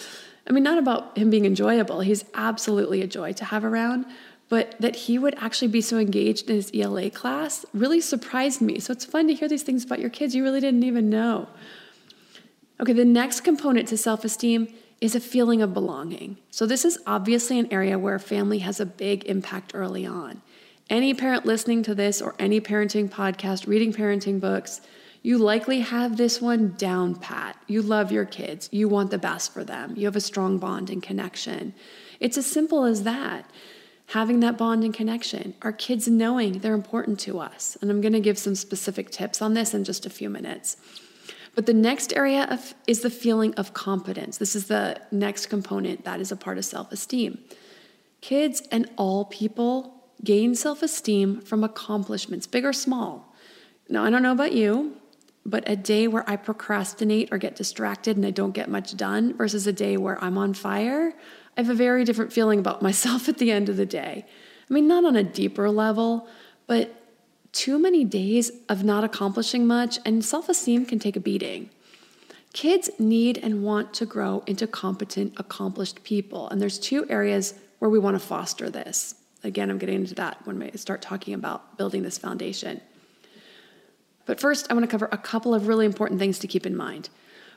I 0.49 0.53
mean, 0.53 0.65
not 0.65 0.79
about 0.79 1.19
him 1.19 1.29
being 1.29 1.45
enjoyable, 1.45 2.01
he's 2.01 2.25
absolutely 2.33 3.03
a 3.03 3.07
joy 3.07 3.35
to 3.35 3.45
have 3.45 3.63
around, 3.63 4.07
but 4.49 4.75
that 4.81 4.97
he 4.97 5.19
would 5.19 5.35
actually 5.35 5.69
be 5.69 5.83
so 5.83 5.99
engaged 5.99 6.49
in 6.49 6.57
his 6.57 6.71
ELA 6.73 7.11
class 7.11 7.67
really 7.75 8.01
surprised 8.01 8.63
me. 8.63 8.81
So 8.81 8.95
it's 8.95 9.05
fun 9.05 9.29
to 9.29 9.35
hear 9.35 9.49
these 9.49 9.63
things 9.63 9.85
about 9.85 10.01
your 10.01 10.09
kids 10.09 10.35
you 10.35 10.43
really 10.43 10.61
didn't 10.61 10.85
even 10.85 11.11
know. 11.11 11.47
Okay, 12.81 12.95
the 12.95 13.05
next 13.05 13.43
component 13.43 13.89
to 13.89 13.99
self 13.99 14.25
esteem 14.25 14.73
is 15.03 15.15
a 15.15 15.21
feeling 15.21 15.61
of 15.61 15.75
belonging. 15.75 16.39
So, 16.51 16.65
this 16.65 16.87
is 16.87 16.99
obviously 17.07 17.59
an 17.59 17.71
area 17.71 17.99
where 17.99 18.19
family 18.19 18.61
has 18.61 18.81
a 18.81 18.87
big 18.87 19.25
impact 19.25 19.73
early 19.75 20.07
on. 20.07 20.41
Any 20.89 21.13
parent 21.13 21.45
listening 21.45 21.83
to 21.85 21.95
this 21.95 22.23
or 22.23 22.35
any 22.39 22.59
parenting 22.59 23.11
podcast, 23.11 23.67
reading 23.67 23.93
parenting 23.93 24.41
books, 24.41 24.81
you 25.23 25.37
likely 25.37 25.81
have 25.81 26.17
this 26.17 26.41
one 26.41 26.75
down 26.79 27.17
pat. 27.17 27.57
You 27.67 27.83
love 27.83 28.11
your 28.11 28.25
kids, 28.25 28.71
you 28.73 28.89
want 28.89 29.11
the 29.11 29.19
best 29.19 29.53
for 29.53 29.63
them, 29.63 29.95
you 29.95 30.07
have 30.07 30.17
a 30.17 30.21
strong 30.21 30.57
bond 30.57 30.89
and 30.89 31.03
connection. 31.03 31.75
It's 32.19 32.39
as 32.39 32.47
simple 32.47 32.85
as 32.85 33.03
that. 33.03 33.51
Having 34.07 34.41
that 34.41 34.57
bond 34.59 34.85
and 34.85 34.95
connection, 34.95 35.55
our 35.63 35.73
kids 35.73 36.09
knowing 36.09 36.61
they're 36.61 36.75
important 36.75 37.21
to 37.21 37.39
us. 37.39 37.77
And 37.81 37.91
I'm 37.91 38.01
going 38.01 38.15
to 38.15 38.21
give 38.21 38.39
some 38.39 38.57
specific 38.57 39.11
tips 39.11 39.41
on 39.41 39.55
this 39.55 39.73
in 39.73 39.85
just 39.85 40.05
a 40.05 40.11
few 40.11 40.29
minutes. 40.29 40.79
But 41.55 41.67
the 41.67 41.75
next 41.75 42.13
area 42.15 42.45
of, 42.45 42.75
is 42.87 43.01
the 43.01 43.11
feeling 43.11 43.55
of 43.55 43.75
competence. 43.75 44.39
This 44.39 44.55
is 44.55 44.67
the 44.67 45.01
next 45.11 45.47
component 45.47 46.05
that 46.05 46.21
is 46.21 46.31
a 46.31 46.37
part 46.37 46.59
of 46.59 46.65
self 46.65 46.93
esteem. 46.93 47.39
Kids 48.21 48.63
and 48.71 48.89
all 48.97 49.25
people 49.25 50.05
gain 50.23 50.55
self 50.55 50.83
esteem 50.83 51.41
from 51.41 51.65
accomplishments, 51.65 52.47
big 52.47 52.65
or 52.65 52.73
small. 52.73 53.35
Now, 53.89 54.05
I 54.05 54.11
don't 54.11 54.23
know 54.23 54.33
about 54.33 54.53
you, 54.53 54.97
but 55.45 55.69
a 55.69 55.75
day 55.75 56.07
where 56.07 56.29
I 56.29 56.37
procrastinate 56.37 57.31
or 57.33 57.39
get 57.39 57.57
distracted 57.57 58.17
and 58.17 58.25
I 58.25 58.31
don't 58.31 58.53
get 58.53 58.69
much 58.69 58.97
done 58.97 59.37
versus 59.37 59.67
a 59.67 59.73
day 59.73 59.97
where 59.97 60.23
I'm 60.23 60.39
on 60.39 60.55
fire, 60.55 61.15
I 61.57 61.61
have 61.61 61.71
a 61.71 61.75
very 61.75 62.05
different 62.05 62.33
feeling 62.33 62.59
about 62.59 62.83
myself 62.89 63.29
at 63.29 63.39
the 63.39 63.51
end 63.51 63.69
of 63.69 63.77
the 63.77 63.87
day. 63.87 64.27
I 64.71 64.73
mean, 64.73 64.87
not 64.87 65.05
on 65.05 65.17
a 65.17 65.25
deeper 65.25 65.69
level, 65.71 66.29
but 66.67 67.00
too 67.53 67.79
many 67.79 68.05
days 68.05 68.51
of 68.69 68.85
not 68.85 69.05
accomplishing 69.05 69.67
much, 69.67 69.99
and 70.05 70.25
self 70.25 70.49
esteem 70.49 70.87
can 70.87 70.99
take 70.99 71.17
a 71.17 71.21
beating. 71.21 71.71
Kids 72.53 72.91
need 72.99 73.39
and 73.39 73.63
want 73.63 73.95
to 73.95 74.07
grow 74.07 74.43
into 74.47 74.67
competent, 74.67 75.35
accomplished 75.37 76.03
people. 76.03 76.49
And 76.49 76.61
there's 76.61 76.79
two 76.79 77.09
areas 77.09 77.55
where 77.79 77.91
we 77.91 77.99
want 77.99 78.17
to 78.17 78.27
foster 78.27 78.69
this. 78.69 79.15
Again, 79.45 79.71
I'm 79.71 79.79
getting 79.79 79.97
into 79.97 80.15
that 80.17 80.45
when 80.47 80.59
we 80.59 80.71
start 80.73 81.01
talking 81.01 81.33
about 81.33 81.79
building 81.79 82.03
this 82.03 82.19
foundation. 82.19 82.81
But 84.27 84.41
first, 84.41 84.67
I 84.69 84.75
want 84.75 84.85
to 84.85 84.91
cover 84.91 85.09
a 85.13 85.19
couple 85.19 85.55
of 85.55 85.69
really 85.69 85.87
important 85.87 86.21
things 86.21 86.39
to 86.41 86.47
keep 86.47 86.67
in 86.67 86.77
mind. 86.77 87.09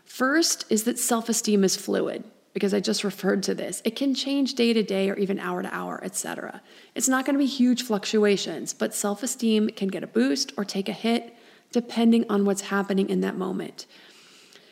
First 0.06 0.66
is 0.70 0.84
that 0.84 1.00
self 1.00 1.30
esteem 1.30 1.64
is 1.64 1.76
fluid 1.76 2.24
because 2.54 2.74
I 2.74 2.80
just 2.80 3.04
referred 3.04 3.44
to 3.44 3.56
this. 3.56 3.82
It 3.84 3.96
can 3.96 4.14
change 4.14 4.54
day 4.54 4.74
to 4.74 4.84
day 4.84 5.10
or 5.10 5.16
even 5.16 5.40
hour 5.40 5.62
to 5.64 5.74
hour, 5.74 6.00
etc. 6.04 6.62
It's 6.96 7.10
not 7.10 7.26
going 7.26 7.34
to 7.34 7.40
be 7.40 7.48
huge 7.48 7.84
fluctuations, 7.84 8.74
but 8.74 8.94
self 8.94 9.24
esteem 9.24 9.70
can 9.70 9.88
get 9.88 10.04
a 10.04 10.08
boost 10.08 10.54
or 10.58 10.64
take 10.64 10.88
a 10.88 10.94
hit 10.94 11.36
depending 11.72 12.24
on 12.30 12.46
what's 12.46 12.62
happening 12.62 13.10
in 13.10 13.22
that 13.22 13.36
moment. 13.36 13.88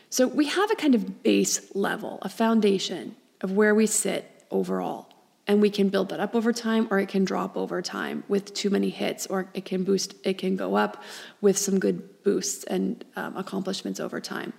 So 0.09 0.27
we 0.27 0.45
have 0.45 0.69
a 0.69 0.75
kind 0.75 0.93
of 0.93 1.23
base 1.23 1.75
level, 1.75 2.19
a 2.21 2.29
foundation 2.29 3.15
of 3.41 3.53
where 3.53 3.73
we 3.73 3.87
sit 3.87 4.45
overall. 4.51 5.07
And 5.47 5.61
we 5.61 5.71
can 5.71 5.89
build 5.89 6.09
that 6.09 6.19
up 6.19 6.35
over 6.35 6.53
time 6.53 6.87
or 6.91 6.99
it 6.99 7.09
can 7.09 7.25
drop 7.25 7.57
over 7.57 7.81
time 7.81 8.23
with 8.27 8.53
too 8.53 8.69
many 8.69 8.89
hits, 8.89 9.25
or 9.25 9.49
it 9.53 9.65
can 9.65 9.83
boost, 9.83 10.13
it 10.23 10.37
can 10.37 10.55
go 10.55 10.75
up 10.75 11.01
with 11.41 11.57
some 11.57 11.79
good 11.79 12.23
boosts 12.23 12.63
and 12.65 13.03
um, 13.15 13.35
accomplishments 13.35 13.99
over 13.99 14.21
time. 14.21 14.53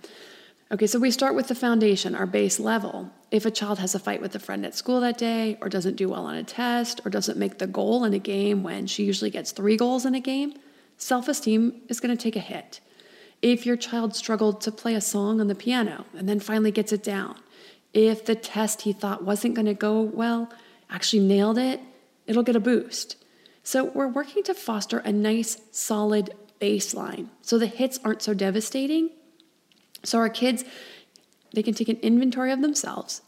Okay, 0.73 0.87
so 0.87 0.99
we 0.99 1.11
start 1.11 1.35
with 1.35 1.49
the 1.49 1.55
foundation, 1.55 2.15
our 2.15 2.25
base 2.25 2.59
level. 2.59 3.11
If 3.31 3.45
a 3.45 3.51
child 3.51 3.79
has 3.81 3.95
a 3.95 3.99
fight 3.99 4.23
with 4.23 4.35
a 4.35 4.39
friend 4.39 4.65
at 4.65 4.75
school 4.75 5.01
that 5.01 5.19
day, 5.19 5.59
or 5.61 5.69
doesn't 5.69 5.97
do 5.97 6.09
well 6.09 6.25
on 6.25 6.35
a 6.35 6.43
test, 6.43 7.03
or 7.05 7.11
doesn't 7.11 7.37
make 7.37 7.59
the 7.59 7.67
goal 7.67 8.05
in 8.07 8.15
a 8.15 8.19
game 8.19 8.63
when 8.63 8.87
she 8.87 9.05
usually 9.05 9.29
gets 9.29 9.53
three 9.53 9.77
goals 9.77 10.07
in 10.07 10.15
a 10.15 10.21
game, 10.21 10.55
self 10.97 11.29
esteem 11.29 11.83
is 11.89 12.01
going 12.01 12.17
to 12.17 12.23
take 12.23 12.37
a 12.37 12.41
hit. 12.41 12.81
If 13.43 13.67
your 13.67 13.77
child 13.77 14.17
struggled 14.17 14.63
to 14.63 14.73
play 14.73 14.95
a 14.95 15.03
song 15.03 15.43
on 15.43 15.49
the 15.49 15.55
piano 15.55 16.07
and 16.17 16.27
then 16.27 16.41
finally 16.41 16.71
gets 16.71 16.91
it 16.91 17.03
down, 17.03 17.37
if 17.93 18.25
the 18.25 18.35
test 18.35 18.83
he 18.83 18.95
thought 18.95 19.23
wasn't 19.23 19.55
going 19.55 19.67
to 19.67 19.75
go 19.75 20.01
well 20.01 20.51
actually 20.89 21.23
nailed 21.23 21.59
it, 21.59 21.81
it'll 22.27 22.43
get 22.43 22.57
a 22.57 22.61
boost. 22.61 23.17
So 23.63 23.85
we're 23.85 24.09
working 24.09 24.43
to 24.45 24.55
foster 24.55 25.01
a 25.01 25.13
nice, 25.13 25.61
solid 25.71 26.35
baseline 26.63 27.29
so 27.43 27.59
the 27.59 27.67
hits 27.67 27.99
aren't 28.03 28.23
so 28.23 28.33
devastating 28.33 29.11
so 30.05 30.19
our 30.19 30.29
kids, 30.29 30.65
they 31.55 31.63
can 31.63 31.75
take 31.75 31.89
an 31.89 31.99
inventory 31.99 32.53
of 32.53 32.63
themselves 32.63 33.23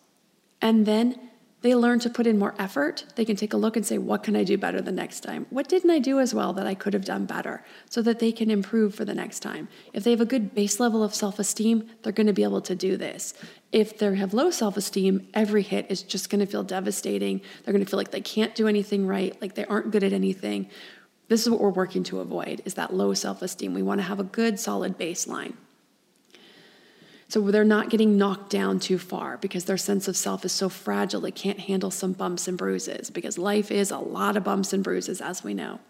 and 0.61 0.87
then 0.87 1.19
they 1.65 1.75
learn 1.75 1.99
to 2.01 2.11
put 2.11 2.27
in 2.27 2.39
more 2.39 2.55
effort. 2.59 3.07
They 3.17 3.25
can 3.25 3.37
take 3.37 3.55
a 3.55 3.57
look 3.57 3.75
and 3.75 3.87
say, 3.87 3.97
What 3.97 4.23
can 4.23 4.37
I 4.37 4.45
do 4.45 4.59
better 4.59 4.83
the 4.83 4.93
next 4.93 5.21
time? 5.21 5.47
What 5.49 5.67
didn't 5.67 5.91
I 5.91 5.99
do 5.99 6.21
as 6.21 6.35
well 6.35 6.53
that 6.53 6.67
I 6.67 6.75
could 6.75 6.93
have 6.93 7.07
done 7.07 7.25
better? 7.25 7.65
So 7.89 8.03
that 8.03 8.19
they 8.19 8.33
can 8.33 8.51
improve 8.51 8.95
for 8.95 9.07
the 9.07 9.15
next 9.15 9.41
time. 9.41 9.69
If 9.95 10.05
they 10.05 10.11
have 10.11 10.21
a 10.21 10.27
good 10.27 10.55
base 10.55 10.79
level 10.79 11.03
of 11.03 11.15
self 11.15 11.39
esteem, 11.39 11.89
they're 12.03 12.13
going 12.13 12.27
to 12.27 12.35
be 12.35 12.43
able 12.43 12.61
to 12.61 12.75
do 12.75 12.99
this. 12.99 13.33
If 13.73 13.97
they 13.97 14.15
have 14.15 14.35
low 14.35 14.51
self 14.51 14.77
esteem, 14.77 15.27
every 15.33 15.63
hit 15.63 15.87
is 15.89 16.03
just 16.03 16.29
going 16.29 16.41
to 16.41 16.47
feel 16.47 16.65
devastating. 16.65 17.41
They're 17.65 17.73
going 17.73 17.83
to 17.83 17.91
feel 17.91 17.99
like 17.99 18.11
they 18.11 18.21
can't 18.21 18.55
do 18.55 18.69
anything 18.69 19.07
right, 19.07 19.35
like 19.41 19.55
they 19.55 19.65
aren't 19.65 19.91
good 19.91 20.05
at 20.05 20.13
anything. 20.13 20.69
This 21.29 21.45
is 21.45 21.51
what 21.51 21.61
we're 21.61 21.71
working 21.71 22.05
to 22.05 22.21
avoid 22.21 22.61
is 22.67 22.75
that 22.75 22.93
low 22.93 23.15
self 23.15 23.41
esteem. 23.41 23.73
We 23.73 23.83
want 23.83 24.01
to 24.01 24.07
have 24.07 24.21
a 24.21 24.25
good 24.25 24.61
solid 24.61 24.99
baseline. 24.99 25.55
So 27.29 27.41
they're 27.51 27.65
not 27.65 27.91
getting 27.91 28.17
knocked 28.17 28.51
down 28.51 28.81
too 28.81 28.99
far 28.99 29.39
because 29.39 29.65
their 29.65 29.77
sense 29.79 30.09
of 30.09 30.17
self 30.17 30.45
is 30.45 30.53
so 30.53 30.69
fragile 30.69 31.25
it 31.25 31.35
can't 31.35 31.61
handle 31.61 31.91
some 31.91 32.13
bumps 32.13 32.47
and 32.47 32.59
bruises 32.59 33.11
because 33.11 33.39
life 33.39 33.71
is 33.71 33.91
a 33.91 33.99
lot 33.99 34.37
of 34.37 34.45
bumps 34.45 34.73
and 34.73 34.85
bruises, 34.85 35.21
as 35.21 35.43
we 35.43 35.55
know. 35.55 35.81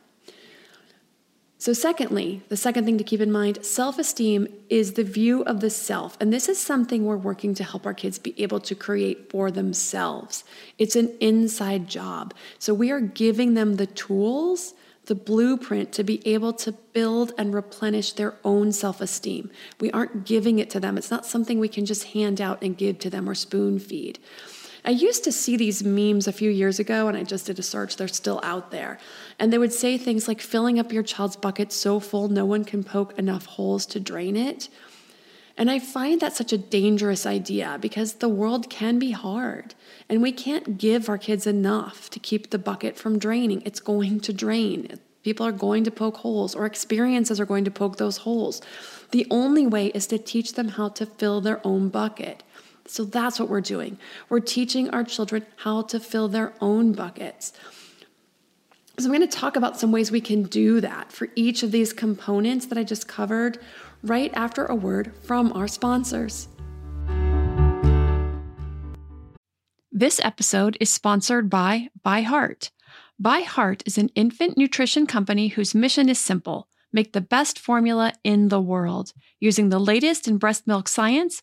So, 1.64 1.72
secondly, 1.72 2.42
the 2.50 2.58
second 2.58 2.84
thing 2.84 2.98
to 2.98 3.04
keep 3.04 3.20
in 3.20 3.32
mind 3.32 3.64
self 3.64 3.98
esteem 3.98 4.48
is 4.68 4.92
the 4.92 5.02
view 5.02 5.42
of 5.44 5.60
the 5.60 5.70
self. 5.70 6.16
And 6.20 6.30
this 6.30 6.48
is 6.48 6.58
something 6.58 7.04
we're 7.04 7.16
working 7.16 7.54
to 7.54 7.64
help 7.64 7.86
our 7.86 7.94
kids 7.94 8.18
be 8.18 8.34
able 8.42 8.60
to 8.60 8.74
create 8.74 9.30
for 9.30 9.50
themselves. 9.50 10.44
It's 10.76 10.94
an 10.94 11.16
inside 11.20 11.88
job. 11.88 12.34
So, 12.58 12.74
we 12.74 12.90
are 12.90 13.00
giving 13.00 13.54
them 13.54 13.76
the 13.76 13.86
tools 13.86 14.74
the 15.06 15.14
blueprint 15.14 15.92
to 15.92 16.04
be 16.04 16.26
able 16.26 16.52
to 16.52 16.72
build 16.72 17.32
and 17.36 17.54
replenish 17.54 18.12
their 18.12 18.34
own 18.44 18.72
self 18.72 19.00
esteem. 19.00 19.50
We 19.80 19.90
aren't 19.90 20.24
giving 20.24 20.58
it 20.58 20.70
to 20.70 20.80
them, 20.80 20.96
it's 20.96 21.10
not 21.10 21.26
something 21.26 21.58
we 21.58 21.68
can 21.68 21.86
just 21.86 22.04
hand 22.04 22.40
out 22.40 22.62
and 22.62 22.76
give 22.76 22.98
to 23.00 23.10
them 23.10 23.28
or 23.28 23.34
spoon 23.34 23.78
feed. 23.78 24.18
I 24.86 24.90
used 24.90 25.24
to 25.24 25.32
see 25.32 25.56
these 25.56 25.82
memes 25.82 26.28
a 26.28 26.32
few 26.32 26.50
years 26.50 26.78
ago, 26.78 27.08
and 27.08 27.16
I 27.16 27.22
just 27.22 27.46
did 27.46 27.58
a 27.58 27.62
search, 27.62 27.96
they're 27.96 28.06
still 28.06 28.38
out 28.42 28.70
there. 28.70 28.98
And 29.38 29.50
they 29.50 29.56
would 29.56 29.72
say 29.72 29.96
things 29.96 30.28
like 30.28 30.42
filling 30.42 30.78
up 30.78 30.92
your 30.92 31.02
child's 31.02 31.36
bucket 31.36 31.72
so 31.72 32.00
full 32.00 32.28
no 32.28 32.44
one 32.44 32.64
can 32.64 32.84
poke 32.84 33.18
enough 33.18 33.46
holes 33.46 33.86
to 33.86 34.00
drain 34.00 34.36
it. 34.36 34.68
And 35.56 35.70
I 35.70 35.78
find 35.78 36.20
that 36.20 36.34
such 36.34 36.52
a 36.52 36.58
dangerous 36.58 37.26
idea 37.26 37.78
because 37.80 38.14
the 38.14 38.28
world 38.28 38.68
can 38.68 38.98
be 38.98 39.12
hard 39.12 39.74
and 40.08 40.20
we 40.20 40.32
can't 40.32 40.78
give 40.78 41.08
our 41.08 41.18
kids 41.18 41.46
enough 41.46 42.10
to 42.10 42.18
keep 42.18 42.50
the 42.50 42.58
bucket 42.58 42.96
from 42.96 43.18
draining. 43.18 43.62
It's 43.64 43.80
going 43.80 44.20
to 44.20 44.32
drain. 44.32 44.98
People 45.22 45.46
are 45.46 45.52
going 45.52 45.84
to 45.84 45.90
poke 45.90 46.18
holes, 46.18 46.54
or 46.54 46.66
experiences 46.66 47.40
are 47.40 47.46
going 47.46 47.64
to 47.64 47.70
poke 47.70 47.96
those 47.96 48.18
holes. 48.18 48.60
The 49.10 49.26
only 49.30 49.66
way 49.66 49.86
is 49.86 50.06
to 50.08 50.18
teach 50.18 50.52
them 50.52 50.68
how 50.68 50.90
to 50.90 51.06
fill 51.06 51.40
their 51.40 51.66
own 51.66 51.88
bucket. 51.88 52.42
So 52.86 53.04
that's 53.04 53.40
what 53.40 53.48
we're 53.48 53.62
doing. 53.62 53.98
We're 54.28 54.40
teaching 54.40 54.90
our 54.90 55.02
children 55.02 55.46
how 55.56 55.80
to 55.82 55.98
fill 55.98 56.28
their 56.28 56.52
own 56.60 56.92
buckets. 56.92 57.54
So, 58.96 59.06
I'm 59.06 59.12
going 59.12 59.28
to 59.28 59.36
talk 59.36 59.56
about 59.56 59.76
some 59.76 59.90
ways 59.90 60.12
we 60.12 60.20
can 60.20 60.44
do 60.44 60.80
that 60.80 61.10
for 61.10 61.26
each 61.34 61.64
of 61.64 61.72
these 61.72 61.92
components 61.92 62.66
that 62.66 62.78
I 62.78 62.84
just 62.84 63.08
covered 63.08 63.58
right 64.04 64.30
after 64.34 64.66
a 64.66 64.76
word 64.76 65.12
from 65.22 65.52
our 65.52 65.66
sponsors. 65.66 66.46
This 69.90 70.20
episode 70.22 70.76
is 70.78 70.92
sponsored 70.92 71.50
by 71.50 71.88
ByHeart. 72.06 72.70
By 73.18 73.40
Heart 73.40 73.82
is 73.84 73.98
an 73.98 74.10
infant 74.14 74.56
nutrition 74.56 75.08
company 75.08 75.48
whose 75.48 75.74
mission 75.74 76.08
is 76.08 76.20
simple 76.20 76.68
make 76.92 77.12
the 77.12 77.20
best 77.20 77.58
formula 77.58 78.12
in 78.22 78.48
the 78.48 78.60
world. 78.60 79.12
Using 79.40 79.70
the 79.70 79.80
latest 79.80 80.28
in 80.28 80.38
breast 80.38 80.68
milk 80.68 80.86
science, 80.86 81.42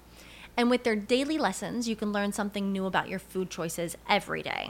And 0.61 0.69
with 0.69 0.83
their 0.83 0.95
daily 0.95 1.39
lessons, 1.39 1.89
you 1.89 1.95
can 1.95 2.11
learn 2.11 2.33
something 2.33 2.71
new 2.71 2.85
about 2.85 3.09
your 3.09 3.17
food 3.17 3.49
choices 3.49 3.97
every 4.07 4.43
day. 4.43 4.69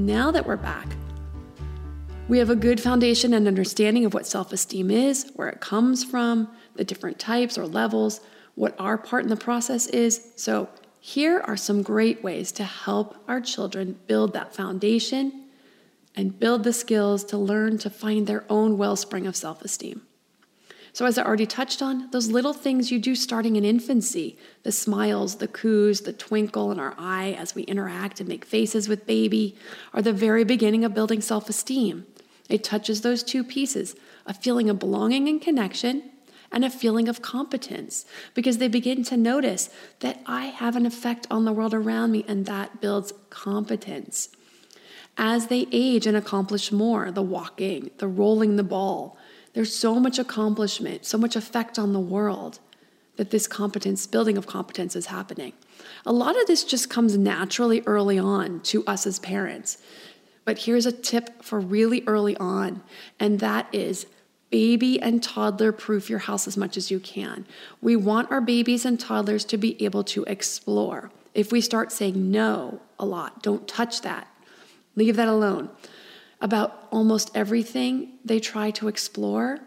Now 0.00 0.30
that 0.30 0.46
we're 0.46 0.56
back, 0.56 0.88
we 2.26 2.38
have 2.38 2.48
a 2.48 2.56
good 2.56 2.80
foundation 2.80 3.34
and 3.34 3.46
understanding 3.46 4.06
of 4.06 4.14
what 4.14 4.26
self 4.26 4.50
esteem 4.50 4.90
is, 4.90 5.30
where 5.34 5.50
it 5.50 5.60
comes 5.60 6.04
from, 6.04 6.48
the 6.74 6.84
different 6.84 7.18
types 7.18 7.58
or 7.58 7.66
levels, 7.66 8.22
what 8.54 8.74
our 8.80 8.96
part 8.96 9.24
in 9.24 9.28
the 9.28 9.36
process 9.36 9.88
is. 9.88 10.32
So 10.36 10.70
here 11.00 11.40
are 11.40 11.56
some 11.56 11.82
great 11.82 12.24
ways 12.24 12.50
to 12.52 12.64
help 12.64 13.14
our 13.28 13.42
children 13.42 13.98
build 14.06 14.32
that 14.32 14.54
foundation 14.54 15.48
and 16.16 16.38
build 16.38 16.64
the 16.64 16.72
skills 16.72 17.22
to 17.24 17.36
learn 17.36 17.76
to 17.76 17.90
find 17.90 18.26
their 18.26 18.46
own 18.48 18.78
wellspring 18.78 19.26
of 19.26 19.36
self 19.36 19.60
esteem. 19.60 20.00
So, 20.92 21.06
as 21.06 21.18
I 21.18 21.22
already 21.22 21.46
touched 21.46 21.82
on, 21.82 22.10
those 22.10 22.30
little 22.30 22.52
things 22.52 22.90
you 22.90 22.98
do 22.98 23.14
starting 23.14 23.56
in 23.56 23.64
infancy 23.64 24.36
the 24.62 24.72
smiles, 24.72 25.36
the 25.36 25.48
coos, 25.48 26.02
the 26.02 26.12
twinkle 26.12 26.72
in 26.72 26.80
our 26.80 26.94
eye 26.98 27.36
as 27.38 27.54
we 27.54 27.62
interact 27.62 28.20
and 28.20 28.28
make 28.28 28.44
faces 28.44 28.88
with 28.88 29.06
baby 29.06 29.56
are 29.94 30.02
the 30.02 30.12
very 30.12 30.44
beginning 30.44 30.84
of 30.84 30.94
building 30.94 31.20
self 31.20 31.48
esteem. 31.48 32.06
It 32.48 32.64
touches 32.64 33.02
those 33.02 33.22
two 33.22 33.44
pieces 33.44 33.94
a 34.26 34.34
feeling 34.34 34.68
of 34.68 34.78
belonging 34.78 35.28
and 35.28 35.40
connection, 35.40 36.10
and 36.52 36.64
a 36.64 36.70
feeling 36.70 37.08
of 37.08 37.22
competence 37.22 38.04
because 38.34 38.58
they 38.58 38.68
begin 38.68 39.04
to 39.04 39.16
notice 39.16 39.70
that 40.00 40.20
I 40.26 40.46
have 40.46 40.76
an 40.76 40.86
effect 40.86 41.26
on 41.30 41.44
the 41.44 41.52
world 41.52 41.74
around 41.74 42.12
me, 42.12 42.24
and 42.26 42.46
that 42.46 42.80
builds 42.80 43.12
competence. 43.30 44.30
As 45.16 45.46
they 45.46 45.66
age 45.70 46.06
and 46.06 46.16
accomplish 46.16 46.72
more, 46.72 47.10
the 47.10 47.22
walking, 47.22 47.90
the 47.98 48.08
rolling 48.08 48.56
the 48.56 48.64
ball, 48.64 49.16
there's 49.52 49.74
so 49.74 49.98
much 49.98 50.18
accomplishment, 50.18 51.04
so 51.04 51.18
much 51.18 51.36
effect 51.36 51.78
on 51.78 51.92
the 51.92 52.00
world 52.00 52.60
that 53.16 53.30
this 53.30 53.46
competence, 53.46 54.06
building 54.06 54.38
of 54.38 54.46
competence, 54.46 54.96
is 54.96 55.06
happening. 55.06 55.52
A 56.06 56.12
lot 56.12 56.40
of 56.40 56.46
this 56.46 56.64
just 56.64 56.88
comes 56.88 57.18
naturally 57.18 57.82
early 57.86 58.18
on 58.18 58.60
to 58.60 58.84
us 58.86 59.06
as 59.06 59.18
parents. 59.18 59.78
But 60.44 60.58
here's 60.58 60.86
a 60.86 60.92
tip 60.92 61.42
for 61.42 61.60
really 61.60 62.02
early 62.06 62.36
on, 62.38 62.82
and 63.18 63.40
that 63.40 63.68
is 63.72 64.06
baby 64.50 65.00
and 65.00 65.22
toddler 65.22 65.70
proof 65.70 66.10
your 66.10 66.18
house 66.20 66.48
as 66.48 66.56
much 66.56 66.76
as 66.76 66.90
you 66.90 66.98
can. 66.98 67.46
We 67.80 67.94
want 67.94 68.30
our 68.30 68.40
babies 68.40 68.84
and 68.84 68.98
toddlers 68.98 69.44
to 69.46 69.56
be 69.56 69.82
able 69.84 70.02
to 70.04 70.24
explore. 70.24 71.10
If 71.34 71.52
we 71.52 71.60
start 71.60 71.92
saying 71.92 72.30
no 72.30 72.80
a 72.98 73.06
lot, 73.06 73.42
don't 73.42 73.68
touch 73.68 74.00
that, 74.00 74.28
leave 74.96 75.16
that 75.16 75.28
alone, 75.28 75.70
about 76.40 76.88
almost 76.90 77.30
everything 77.34 78.12
they 78.24 78.40
try 78.40 78.70
to 78.72 78.88
explore, 78.88 79.60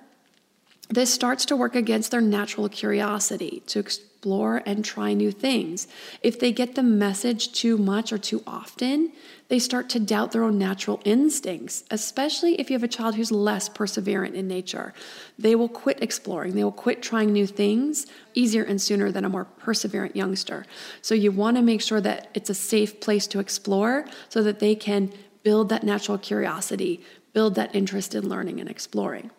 this 0.90 1.14
starts 1.14 1.46
to 1.46 1.56
work 1.56 1.76
against 1.76 2.12
their 2.12 2.22
natural 2.22 2.70
curiosity 2.70 3.64
to 3.68 3.80
explore 3.80 4.62
and 4.66 4.86
try 4.86 5.14
new 5.14 5.32
things. 5.32 5.88
If 6.22 6.40
they 6.40 6.52
get 6.52 6.76
the 6.76 6.84
message 6.84 7.52
too 7.52 7.78
much 7.78 8.14
or 8.14 8.18
too 8.18 8.44
often, 8.46 9.12
they 9.48 9.60
start 9.60 9.90
to 9.90 10.00
doubt 10.00 10.32
their 10.32 10.44
own 10.44 10.58
natural 10.58 11.02
instincts, 11.04 11.84
especially 11.92 12.60
if 12.60 12.70
you 12.70 12.76
have 12.76 12.84
a 12.84 12.88
child 12.88 13.16
who's 13.16 13.32
less 13.32 13.70
perseverant 13.70 14.34
in 14.34 14.48
nature. 14.48 14.94
They 15.38 15.56
will 15.56 15.70
quit 15.70 16.02
exploring, 16.02 16.56
they 16.56 16.64
will 16.64 16.72
quit 16.72 17.02
trying 17.02 17.34
new 17.34 17.48
things 17.48 18.06
easier 18.34 18.64
and 18.64 18.82
sooner 18.82 19.12
than 19.12 19.26
a 19.26 19.30
more 19.30 19.48
perseverant 19.62 20.16
youngster. 20.16 20.66
So 21.02 21.16
you 21.16 21.32
want 21.32 21.58
to 21.58 21.64
make 21.64 21.82
sure 21.82 22.02
that 22.02 22.30
it's 22.34 22.50
a 22.50 22.56
safe 22.56 23.00
place 23.00 23.28
to 23.28 23.40
explore 23.40 24.06
so 24.30 24.42
that 24.44 24.60
they 24.60 24.76
can 24.76 25.12
build 25.44 25.70
that 25.70 25.84
natural 25.84 26.18
curiosity, 26.18 27.02
build 27.34 27.56
that 27.56 27.76
interest 27.76 28.16
in 28.16 28.28
learning 28.28 28.60
and 28.60 28.70
exploring. 28.70 29.32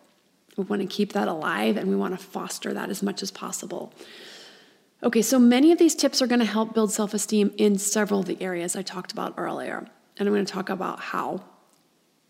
We 0.57 0.63
want 0.63 0.81
to 0.81 0.87
keep 0.87 1.13
that 1.13 1.27
alive 1.27 1.77
and 1.77 1.89
we 1.89 1.95
want 1.95 2.17
to 2.17 2.25
foster 2.25 2.73
that 2.73 2.89
as 2.89 3.03
much 3.03 3.21
as 3.23 3.31
possible. 3.31 3.93
Okay, 5.03 5.21
so 5.21 5.37
many 5.37 5.71
of 5.71 5.77
these 5.77 5.95
tips 5.95 6.21
are 6.21 6.27
going 6.27 6.39
to 6.39 6.45
help 6.45 6.73
build 6.73 6.91
self 6.91 7.13
esteem 7.13 7.53
in 7.57 7.77
several 7.77 8.21
of 8.21 8.25
the 8.25 8.41
areas 8.41 8.75
I 8.75 8.81
talked 8.81 9.11
about 9.11 9.33
earlier. 9.37 9.87
And 10.17 10.27
I'm 10.27 10.33
going 10.33 10.45
to 10.45 10.51
talk 10.53 10.69
about 10.69 10.99
how. 10.99 11.43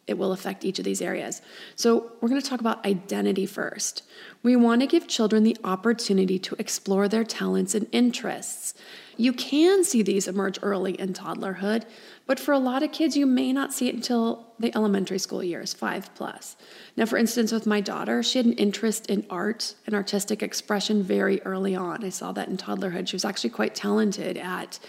it 0.08 0.18
will 0.18 0.34
affect 0.34 0.64
each 0.66 0.80
of 0.80 0.86
these 0.86 1.02
areas. 1.02 1.42
So, 1.76 2.12
we're 2.20 2.30
going 2.30 2.42
to 2.42 2.48
talk 2.48 2.60
about 2.60 2.86
identity 2.86 3.46
first. 3.46 4.04
We 4.44 4.56
want 4.56 4.82
to 4.82 4.88
give 4.88 5.08
children 5.08 5.44
the 5.44 5.58
opportunity 5.64 6.38
to 6.40 6.56
explore 6.60 7.08
their 7.08 7.24
talents 7.24 7.74
and 7.76 7.88
interests. 7.92 8.74
You 9.18 9.34
can 9.34 9.84
see 9.84 10.02
these 10.02 10.28
emerge 10.28 10.60
early 10.62 11.00
in 11.00 11.14
toddlerhood, 11.14 11.86
but 12.26 12.40
for 12.40 12.54
a 12.54 12.60
lot 12.60 12.84
of 12.84 12.92
kids, 12.92 13.16
you 13.16 13.26
may 13.26 13.54
not 13.54 13.74
see 13.74 13.88
it 13.88 13.96
until 13.96 14.48
the 14.60 14.76
elementary 14.76 15.20
school 15.20 15.44
years, 15.44 15.74
five 15.74 16.14
plus. 16.16 16.56
Now, 16.98 17.06
for 17.06 17.18
instance, 17.18 17.52
with 17.52 17.68
my 17.68 17.82
daughter, 17.82 18.24
she 18.24 18.40
had 18.40 18.46
an 18.46 18.54
interest 18.54 19.08
in 19.08 19.26
art 19.30 19.76
and 19.86 19.94
artistic 19.94 20.42
expression 20.42 21.04
very 21.04 21.42
early 21.44 21.76
on. 21.76 22.04
I 22.04 22.10
saw 22.10 22.32
that 22.32 22.48
in 22.48 22.58
toddlerhood. 22.58 23.08
She 23.08 23.16
was 23.16 23.26
actually 23.26 23.52
quite 23.52 23.76
talented 23.76 24.38
at 24.38 24.80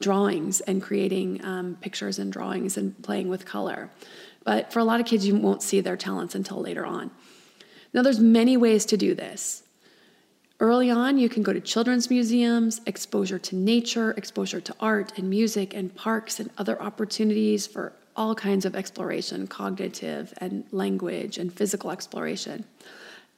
drawings 0.00 0.60
and 0.62 0.82
creating 0.82 1.44
um, 1.44 1.76
pictures 1.80 2.18
and 2.18 2.32
drawings 2.32 2.76
and 2.76 3.00
playing 3.02 3.28
with 3.28 3.44
color. 3.44 3.90
But 4.44 4.72
for 4.72 4.78
a 4.78 4.84
lot 4.84 5.00
of 5.00 5.06
kids, 5.06 5.26
you 5.26 5.34
won't 5.36 5.62
see 5.62 5.80
their 5.80 5.96
talents 5.96 6.34
until 6.34 6.60
later 6.60 6.86
on. 6.86 7.10
Now, 7.92 8.02
there's 8.02 8.20
many 8.20 8.56
ways 8.56 8.84
to 8.86 8.96
do 8.96 9.14
this. 9.14 9.63
Early 10.64 10.90
on, 10.90 11.18
you 11.18 11.28
can 11.28 11.42
go 11.42 11.52
to 11.52 11.60
children's 11.60 12.08
museums, 12.08 12.80
exposure 12.86 13.38
to 13.38 13.54
nature, 13.54 14.12
exposure 14.12 14.62
to 14.62 14.74
art 14.80 15.12
and 15.18 15.28
music 15.28 15.74
and 15.74 15.94
parks 15.94 16.40
and 16.40 16.48
other 16.56 16.80
opportunities 16.80 17.66
for 17.66 17.92
all 18.16 18.34
kinds 18.34 18.64
of 18.64 18.74
exploration, 18.74 19.46
cognitive 19.46 20.32
and 20.38 20.64
language 20.70 21.36
and 21.36 21.52
physical 21.52 21.90
exploration. 21.90 22.64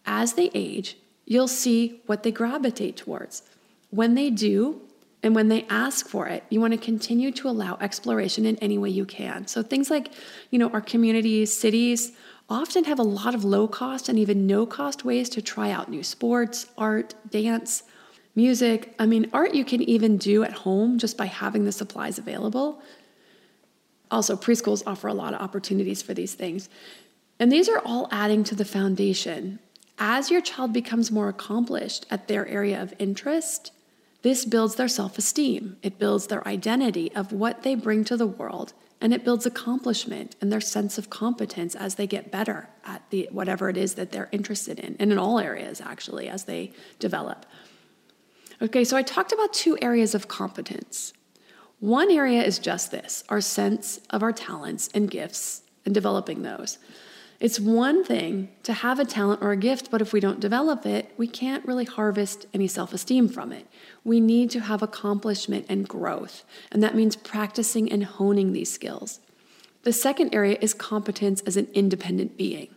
As 0.07 0.35
they 0.35 0.53
age, 0.55 0.99
you'll 1.25 1.49
see 1.49 2.01
what 2.07 2.23
they 2.23 2.31
gravitate 2.31 2.97
towards. 2.97 3.43
When 3.91 4.15
they 4.15 4.31
do, 4.31 4.81
and 5.25 5.35
when 5.35 5.49
they 5.49 5.67
ask 5.69 6.07
for 6.07 6.29
it, 6.29 6.45
you 6.49 6.61
want 6.61 6.75
to 6.75 6.79
continue 6.79 7.33
to 7.33 7.49
allow 7.49 7.77
exploration 7.81 8.47
in 8.47 8.55
any 8.59 8.79
way 8.79 8.91
you 8.91 9.05
can. 9.05 9.49
So 9.49 9.65
things 9.65 9.91
like, 9.91 10.13
you 10.53 10.61
know, 10.61 10.69
our 10.69 10.81
communities, 10.81 11.53
cities, 11.53 12.13
often 12.49 12.85
have 12.85 12.99
a 12.99 13.05
lot 13.05 13.35
of 13.35 13.45
low 13.45 13.67
cost 13.67 14.09
and 14.09 14.19
even 14.19 14.47
no 14.47 14.67
cost 14.67 15.05
ways 15.05 15.29
to 15.31 15.43
try 15.43 15.71
out 15.71 15.91
new 15.91 16.03
sports, 16.03 16.67
art, 16.79 17.15
dance, 17.29 17.83
music. 18.35 18.95
I 18.99 19.07
mean, 19.07 19.29
art 19.33 19.55
you 19.55 19.65
can 19.65 19.83
even 19.83 20.17
do 20.17 20.45
at 20.45 20.53
home 20.53 20.99
just 20.99 21.17
by 21.17 21.27
having 21.27 21.65
the 21.65 21.73
supplies 21.73 22.19
available. 22.19 22.81
Also, 24.11 24.37
preschools 24.37 24.85
offer 24.87 25.09
a 25.09 25.15
lot 25.15 25.35
of 25.35 25.41
opportunities 25.41 26.03
for 26.03 26.15
these 26.15 26.35
things. 26.35 26.69
And 27.41 27.51
these 27.51 27.69
are 27.69 27.83
all 27.85 28.09
adding 28.13 28.45
to 28.45 28.55
the 28.55 28.65
foundation. 28.65 29.59
As 29.99 30.31
your 30.31 30.41
child 30.41 30.73
becomes 30.73 31.11
more 31.11 31.29
accomplished 31.29 32.07
at 32.11 32.29
their 32.29 32.47
area 32.47 32.81
of 32.81 32.95
interest, 32.99 33.73
this 34.23 34.45
builds 34.45 34.77
their 34.77 34.89
self 34.89 35.19
esteem. 35.19 35.77
It 35.83 35.99
builds 35.99 36.29
their 36.29 36.47
identity 36.47 37.13
of 37.15 37.33
what 37.33 37.63
they 37.63 37.75
bring 37.75 38.05
to 38.05 38.17
the 38.17 38.27
world 38.27 38.73
and 39.01 39.13
it 39.13 39.25
builds 39.25 39.47
accomplishment 39.47 40.37
and 40.41 40.51
their 40.51 40.61
sense 40.61 40.99
of 40.99 41.11
competence 41.11 41.75
as 41.75 41.97
they 41.97 42.07
get 42.07 42.31
better 42.31 42.69
at 42.85 43.03
the 43.11 43.29
whatever 43.31 43.69
it 43.69 43.77
is 43.77 43.95
that 43.95 44.13
they're 44.13 44.29
interested 44.33 44.79
in 44.79 44.97
and 44.99 45.13
in 45.13 45.19
all 45.19 45.39
areas 45.39 45.81
actually 45.81 46.29
as 46.29 46.45
they 46.45 46.73
develop. 46.99 47.47
Okay 48.63 48.85
so 48.85 48.97
i 48.97 49.03
talked 49.03 49.33
about 49.33 49.53
two 49.53 49.77
areas 49.83 50.15
of 50.15 50.29
competence. 50.29 51.13
One 51.79 52.11
area 52.11 52.43
is 52.43 52.59
just 52.59 52.91
this 52.91 53.23
our 53.29 53.41
sense 53.41 54.01
of 54.11 54.23
our 54.23 54.33
talents 54.33 54.89
and 54.95 55.11
gifts 55.11 55.63
and 55.85 55.95
developing 55.95 56.43
those 56.43 56.79
it's 57.39 57.61
one 57.61 58.03
thing 58.03 58.49
to 58.63 58.73
have 58.73 58.99
a 58.99 59.05
talent 59.05 59.43
or 59.43 59.53
a 59.53 59.57
gift, 59.57 59.91
but 59.91 60.01
if 60.01 60.13
we 60.13 60.21
don't 60.21 60.41
develop 60.41 60.87
it, 60.87 61.13
we 61.19 61.27
can't 61.27 61.67
really 61.67 61.85
harvest 61.85 62.47
any 62.55 62.67
self 62.67 62.95
esteem 62.95 63.29
from 63.29 63.53
it. 63.53 63.67
We 64.05 64.21
need 64.21 64.51
to 64.53 64.61
have 64.61 64.83
accomplishment 64.83 65.67
and 65.69 65.87
growth, 65.87 66.45
and 66.73 66.83
that 66.83 66.95
means 66.95 67.15
practicing 67.15 67.93
and 67.93 68.05
honing 68.05 68.53
these 68.53 68.73
skills. 68.73 69.21
The 69.83 69.93
second 69.93 70.35
area 70.35 70.57
is 70.61 70.73
competence 70.73 71.43
as 71.43 71.57
an 71.57 71.69
independent 71.75 72.37
being, 72.37 72.75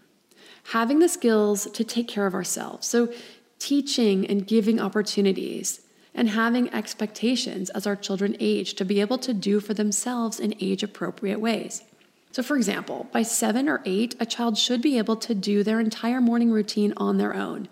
having 0.65 0.99
the 0.99 1.09
skills 1.09 1.65
to 1.71 1.83
take 1.83 2.07
care 2.07 2.27
of 2.27 2.33
ourselves. 2.33 2.85
So, 2.85 3.11
teaching 3.59 4.25
and 4.27 4.47
giving 4.47 4.79
opportunities 4.79 5.81
and 6.13 6.29
having 6.29 6.73
expectations 6.73 7.69
as 7.71 7.87
our 7.87 7.95
children 7.95 8.35
age 8.39 8.73
to 8.75 8.85
be 8.85 8.99
able 8.99 9.17
to 9.19 9.33
do 9.33 9.59
for 9.59 9.73
themselves 9.73 10.39
in 10.39 10.53
age 10.59 10.83
appropriate 10.83 11.39
ways. 11.39 11.83
So, 12.31 12.43
for 12.43 12.55
example, 12.55 13.07
by 13.11 13.23
seven 13.23 13.67
or 13.67 13.81
eight, 13.85 14.15
a 14.19 14.25
child 14.25 14.57
should 14.57 14.81
be 14.81 14.97
able 14.97 15.15
to 15.17 15.33
do 15.33 15.63
their 15.63 15.79
entire 15.79 16.21
morning 16.21 16.51
routine 16.51 16.93
on 16.97 17.17
their 17.17 17.33
own. 17.33 17.67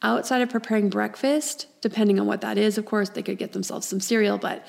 Outside 0.00 0.40
of 0.40 0.48
preparing 0.48 0.88
breakfast, 0.88 1.66
depending 1.80 2.18
on 2.18 2.26
what 2.26 2.40
that 2.40 2.56
is, 2.56 2.78
of 2.78 2.86
course, 2.86 3.10
they 3.10 3.22
could 3.22 3.38
get 3.38 3.52
themselves 3.52 3.86
some 3.86 4.00
cereal, 4.00 4.38
but 4.38 4.64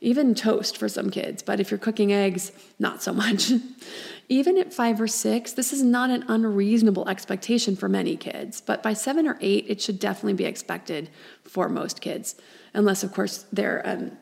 even 0.00 0.34
toast 0.34 0.76
for 0.78 0.88
some 0.88 1.10
kids. 1.10 1.42
But 1.42 1.60
if 1.60 1.70
you're 1.70 1.78
cooking 1.78 2.12
eggs, 2.12 2.52
not 2.78 3.02
so 3.02 3.12
much. 3.12 3.52
even 4.28 4.56
at 4.56 4.72
five 4.72 5.00
or 5.00 5.08
six, 5.08 5.52
this 5.52 5.72
is 5.72 5.82
not 5.82 6.10
an 6.10 6.24
unreasonable 6.28 7.08
expectation 7.08 7.76
for 7.76 7.88
many 7.88 8.16
kids. 8.16 8.60
But 8.60 8.82
by 8.82 8.92
seven 8.92 9.26
or 9.26 9.36
eight, 9.40 9.66
it 9.68 9.82
should 9.82 9.98
definitely 9.98 10.34
be 10.34 10.44
expected 10.44 11.10
for 11.42 11.68
most 11.68 12.00
kids, 12.00 12.36
unless, 12.72 13.02
of 13.02 13.12
course, 13.12 13.44
they're. 13.52 13.86
Um, 13.86 14.12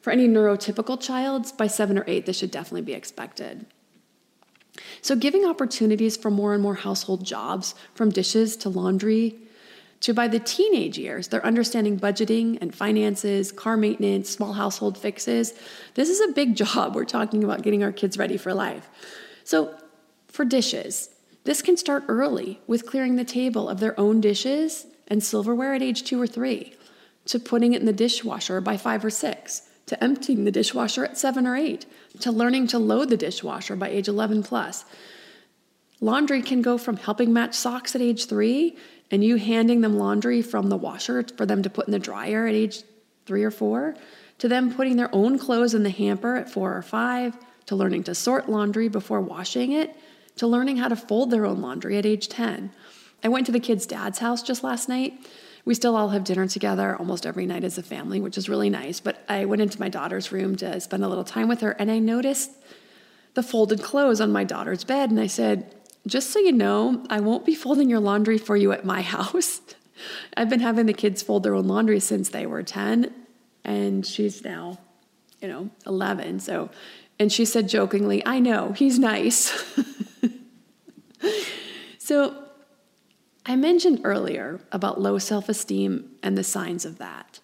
for 0.00 0.12
any 0.12 0.28
neurotypical 0.28 1.00
child, 1.00 1.52
by 1.58 1.66
seven 1.66 1.98
or 1.98 2.04
eight, 2.06 2.26
this 2.26 2.38
should 2.38 2.52
definitely 2.52 2.82
be 2.82 2.92
expected. 2.92 3.66
So, 5.02 5.16
giving 5.16 5.44
opportunities 5.44 6.16
for 6.16 6.30
more 6.30 6.54
and 6.54 6.62
more 6.62 6.74
household 6.74 7.24
jobs, 7.24 7.74
from 7.94 8.10
dishes 8.10 8.56
to 8.58 8.68
laundry, 8.68 9.36
to 10.00 10.12
by 10.12 10.28
the 10.28 10.38
teenage 10.38 10.98
years, 10.98 11.28
they're 11.28 11.44
understanding 11.44 11.98
budgeting 11.98 12.58
and 12.60 12.74
finances, 12.74 13.50
car 13.52 13.76
maintenance, 13.76 14.28
small 14.28 14.52
household 14.52 14.98
fixes. 14.98 15.54
This 15.94 16.08
is 16.08 16.20
a 16.20 16.32
big 16.32 16.54
job. 16.62 16.94
We're 16.94 17.04
talking 17.04 17.42
about 17.42 17.62
getting 17.62 17.82
our 17.82 17.92
kids 17.92 18.18
ready 18.18 18.36
for 18.36 18.54
life. 18.54 18.88
So, 19.44 19.74
for 20.28 20.44
dishes, 20.44 21.10
this 21.44 21.62
can 21.62 21.76
start 21.76 22.04
early 22.08 22.60
with 22.66 22.86
clearing 22.86 23.16
the 23.16 23.24
table 23.24 23.68
of 23.68 23.80
their 23.80 23.98
own 23.98 24.20
dishes 24.20 24.86
and 25.08 25.22
silverware 25.22 25.74
at 25.74 25.82
age 25.82 26.02
two 26.02 26.20
or 26.20 26.26
three, 26.26 26.74
to 27.26 27.38
putting 27.38 27.72
it 27.72 27.80
in 27.80 27.86
the 27.86 27.92
dishwasher 27.92 28.60
by 28.60 28.76
five 28.76 29.04
or 29.04 29.10
six, 29.10 29.62
to 29.86 30.02
emptying 30.02 30.44
the 30.44 30.50
dishwasher 30.50 31.04
at 31.04 31.16
seven 31.16 31.46
or 31.46 31.56
eight, 31.56 31.86
to 32.20 32.32
learning 32.32 32.66
to 32.68 32.78
load 32.78 33.08
the 33.08 33.16
dishwasher 33.16 33.76
by 33.76 33.88
age 33.88 34.08
11 34.08 34.42
plus. 34.42 34.84
Laundry 36.00 36.42
can 36.42 36.60
go 36.60 36.76
from 36.76 36.96
helping 36.96 37.32
match 37.32 37.54
socks 37.54 37.94
at 37.94 38.02
age 38.02 38.26
three 38.26 38.76
and 39.10 39.22
you 39.22 39.36
handing 39.36 39.80
them 39.80 39.96
laundry 39.96 40.42
from 40.42 40.68
the 40.68 40.76
washer 40.76 41.24
for 41.36 41.46
them 41.46 41.62
to 41.62 41.70
put 41.70 41.86
in 41.86 41.92
the 41.92 41.98
dryer 41.98 42.46
at 42.46 42.54
age 42.54 42.82
three 43.24 43.44
or 43.44 43.50
four, 43.50 43.94
to 44.38 44.48
them 44.48 44.74
putting 44.74 44.96
their 44.96 45.14
own 45.14 45.38
clothes 45.38 45.74
in 45.74 45.82
the 45.82 45.90
hamper 45.90 46.36
at 46.36 46.50
four 46.50 46.76
or 46.76 46.82
five, 46.82 47.36
to 47.66 47.76
learning 47.76 48.04
to 48.04 48.14
sort 48.14 48.48
laundry 48.48 48.88
before 48.88 49.20
washing 49.20 49.72
it, 49.72 49.94
to 50.36 50.46
learning 50.46 50.76
how 50.76 50.88
to 50.88 50.96
fold 50.96 51.30
their 51.30 51.46
own 51.46 51.60
laundry 51.60 51.96
at 51.96 52.06
age 52.06 52.28
10. 52.28 52.70
I 53.24 53.28
went 53.28 53.46
to 53.46 53.52
the 53.52 53.60
kids' 53.60 53.86
dad's 53.86 54.18
house 54.18 54.42
just 54.42 54.62
last 54.62 54.88
night 54.88 55.18
we 55.66 55.74
still 55.74 55.96
all 55.96 56.10
have 56.10 56.22
dinner 56.22 56.46
together 56.46 56.96
almost 56.96 57.26
every 57.26 57.44
night 57.44 57.64
as 57.64 57.76
a 57.76 57.82
family, 57.82 58.20
which 58.20 58.38
is 58.38 58.48
really 58.48 58.70
nice. 58.70 59.00
But 59.00 59.22
I 59.28 59.44
went 59.44 59.60
into 59.60 59.80
my 59.80 59.88
daughter's 59.88 60.30
room 60.30 60.54
to 60.56 60.80
spend 60.80 61.04
a 61.04 61.08
little 61.08 61.24
time 61.24 61.48
with 61.48 61.60
her, 61.60 61.72
and 61.72 61.90
I 61.90 61.98
noticed 61.98 62.52
the 63.34 63.42
folded 63.42 63.82
clothes 63.82 64.20
on 64.20 64.30
my 64.30 64.44
daughter's 64.44 64.84
bed. 64.84 65.10
And 65.10 65.18
I 65.18 65.26
said, 65.26 65.74
Just 66.06 66.30
so 66.30 66.38
you 66.38 66.52
know, 66.52 67.04
I 67.10 67.18
won't 67.18 67.44
be 67.44 67.56
folding 67.56 67.90
your 67.90 67.98
laundry 67.98 68.38
for 68.38 68.56
you 68.56 68.70
at 68.70 68.84
my 68.84 69.02
house. 69.16 69.60
I've 70.36 70.48
been 70.48 70.60
having 70.60 70.86
the 70.86 70.92
kids 70.92 71.20
fold 71.20 71.42
their 71.42 71.54
own 71.54 71.66
laundry 71.66 71.98
since 71.98 72.28
they 72.28 72.46
were 72.46 72.62
10, 72.62 73.12
and 73.64 74.06
she's 74.06 74.44
now, 74.44 74.78
you 75.42 75.48
know, 75.48 75.70
11. 75.84 76.38
So, 76.40 76.70
and 77.18 77.32
she 77.32 77.44
said 77.44 77.68
jokingly, 77.68 78.24
I 78.24 78.38
know, 78.38 78.72
he's 78.72 79.00
nice. 79.00 79.52
so, 81.98 82.45
I 83.48 83.54
mentioned 83.54 84.00
earlier 84.02 84.58
about 84.72 85.00
low 85.00 85.18
self 85.18 85.48
esteem 85.48 86.16
and 86.22 86.36
the 86.36 86.42
signs 86.42 86.84
of 86.84 86.98
that. 86.98 87.38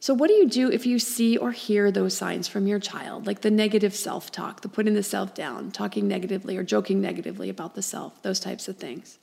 So, 0.00 0.12
what 0.12 0.28
do 0.28 0.34
you 0.34 0.48
do 0.48 0.70
if 0.70 0.84
you 0.84 0.98
see 0.98 1.36
or 1.36 1.52
hear 1.52 1.92
those 1.92 2.16
signs 2.16 2.48
from 2.48 2.66
your 2.66 2.80
child, 2.80 3.26
like 3.26 3.42
the 3.42 3.50
negative 3.50 3.94
self 3.94 4.32
talk, 4.32 4.62
the 4.62 4.68
putting 4.68 4.94
the 4.94 5.02
self 5.02 5.34
down, 5.34 5.70
talking 5.70 6.08
negatively 6.08 6.56
or 6.56 6.64
joking 6.64 7.00
negatively 7.00 7.48
about 7.48 7.76
the 7.76 7.82
self, 7.82 8.20
those 8.22 8.40
types 8.40 8.66
of 8.66 8.78
things? 8.78 9.18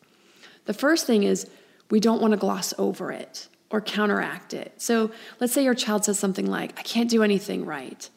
The 0.64 0.74
first 0.74 1.06
thing 1.06 1.24
is 1.24 1.50
we 1.90 2.00
don't 2.00 2.22
want 2.22 2.32
to 2.32 2.38
gloss 2.38 2.74
over 2.78 3.12
it 3.12 3.50
or 3.70 3.82
counteract 3.82 4.54
it. 4.54 4.74
So, 4.78 5.12
let's 5.42 5.52
say 5.52 5.66
your 5.66 5.76
child 5.76 6.06
says 6.06 6.18
something 6.18 6.46
like, 6.46 6.80
I 6.80 6.84
can't 6.84 7.10
do 7.10 7.24
anything 7.24 7.66
right. 7.66 8.10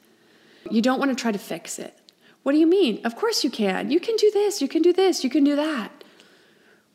You 0.71 0.83
don't 0.83 1.01
want 1.01 1.11
to 1.11 1.21
try 1.21 1.33
to 1.33 1.39
fix 1.39 1.81
it. 1.81 1.99
What 2.45 2.53
do 2.53 2.59
you 2.59 2.67
mean? 2.67 3.01
Of 3.05 3.17
course 3.17 3.43
you 3.43 3.51
can. 3.51 3.91
You 3.91 3.99
can 3.99 4.15
do 4.17 4.31
this, 4.31 4.63
you 4.63 4.69
can 4.69 4.83
do 4.83 4.93
this, 4.93 5.25
you 5.25 5.31
can 5.31 5.43
do 5.43 5.57
that. 5.57 5.98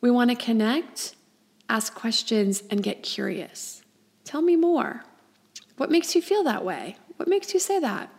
We 0.04 0.10
want 0.10 0.28
to 0.28 0.36
connect, 0.36 1.14
ask 1.66 1.94
questions, 1.94 2.62
and 2.68 2.82
get 2.82 3.02
curious. 3.02 3.82
Tell 4.24 4.42
me 4.42 4.54
more. 4.54 5.02
What 5.78 5.90
makes 5.90 6.14
you 6.14 6.20
feel 6.20 6.44
that 6.44 6.62
way? 6.62 6.98
What 7.16 7.26
makes 7.26 7.54
you 7.54 7.58
say 7.58 7.80
that? 7.80 8.10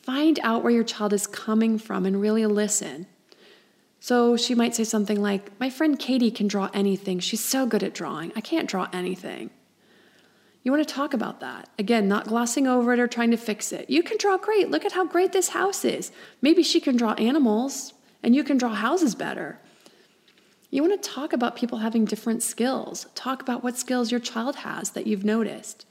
Find 0.00 0.40
out 0.42 0.62
where 0.62 0.72
your 0.72 0.82
child 0.82 1.12
is 1.12 1.26
coming 1.26 1.76
from 1.76 2.06
and 2.06 2.22
really 2.22 2.46
listen. 2.46 3.06
So 4.00 4.38
she 4.38 4.54
might 4.54 4.74
say 4.74 4.84
something 4.84 5.20
like, 5.20 5.60
My 5.60 5.68
friend 5.68 5.98
Katie 5.98 6.30
can 6.30 6.48
draw 6.48 6.70
anything. 6.72 7.18
She's 7.18 7.44
so 7.44 7.66
good 7.66 7.82
at 7.82 7.92
drawing. 7.92 8.32
I 8.34 8.40
can't 8.40 8.66
draw 8.66 8.88
anything. 8.90 9.50
You 10.62 10.72
want 10.72 10.88
to 10.88 10.94
talk 10.94 11.12
about 11.12 11.40
that. 11.40 11.68
Again, 11.78 12.08
not 12.08 12.28
glossing 12.28 12.66
over 12.66 12.94
it 12.94 12.98
or 12.98 13.08
trying 13.08 13.30
to 13.32 13.36
fix 13.36 13.72
it. 13.72 13.90
You 13.90 14.02
can 14.02 14.16
draw 14.16 14.38
great. 14.38 14.70
Look 14.70 14.86
at 14.86 14.92
how 14.92 15.04
great 15.04 15.32
this 15.32 15.50
house 15.50 15.84
is. 15.84 16.12
Maybe 16.40 16.62
she 16.62 16.80
can 16.80 16.96
draw 16.96 17.12
animals 17.18 17.92
and 18.22 18.34
you 18.34 18.42
can 18.42 18.56
draw 18.56 18.72
houses 18.72 19.14
better. 19.14 19.60
You 20.74 20.82
want 20.82 21.00
to 21.00 21.08
talk 21.08 21.32
about 21.32 21.54
people 21.54 21.78
having 21.78 22.04
different 22.04 22.42
skills. 22.42 23.06
Talk 23.14 23.40
about 23.40 23.62
what 23.62 23.78
skills 23.78 24.10
your 24.10 24.18
child 24.18 24.56
has 24.56 24.90
that 24.90 25.06
you've 25.06 25.24
noticed. 25.24 25.86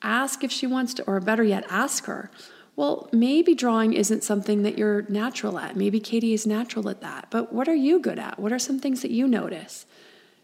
Ask 0.00 0.42
if 0.42 0.50
she 0.50 0.66
wants 0.66 0.94
to, 0.94 1.02
or 1.02 1.20
better 1.20 1.44
yet, 1.44 1.66
ask 1.68 2.06
her. 2.06 2.30
Well, 2.74 3.10
maybe 3.12 3.54
drawing 3.54 3.92
isn't 3.92 4.24
something 4.24 4.62
that 4.62 4.78
you're 4.78 5.02
natural 5.10 5.58
at. 5.58 5.76
Maybe 5.76 6.00
Katie 6.00 6.32
is 6.32 6.46
natural 6.46 6.88
at 6.88 7.02
that. 7.02 7.26
But 7.28 7.52
what 7.52 7.68
are 7.68 7.74
you 7.74 8.00
good 8.00 8.18
at? 8.18 8.38
What 8.38 8.54
are 8.54 8.58
some 8.58 8.78
things 8.78 9.02
that 9.02 9.10
you 9.10 9.28
notice? 9.28 9.84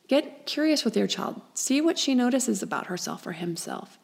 Get 0.07 0.44
curious 0.44 0.85
with 0.85 0.94
your 0.94 1.07
child. 1.07 1.40
See 1.55 1.81
what 1.81 1.98
she 1.98 2.14
notices 2.14 2.62
about 2.62 2.88
herself 2.88 3.27
or 3.27 3.33
himself. 3.33 3.98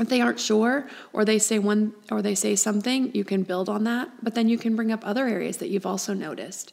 If 0.00 0.08
they 0.08 0.20
aren't 0.20 0.40
sure 0.40 0.88
or 1.12 1.24
they 1.24 1.38
say 1.38 1.60
one 1.60 1.92
or 2.10 2.22
they 2.22 2.34
say 2.34 2.56
something, 2.56 3.14
you 3.14 3.22
can 3.22 3.44
build 3.44 3.68
on 3.68 3.84
that, 3.84 4.08
but 4.20 4.34
then 4.34 4.48
you 4.48 4.58
can 4.58 4.74
bring 4.74 4.90
up 4.90 5.06
other 5.06 5.28
areas 5.28 5.58
that 5.58 5.68
you've 5.68 5.86
also 5.86 6.12
noticed. 6.12 6.72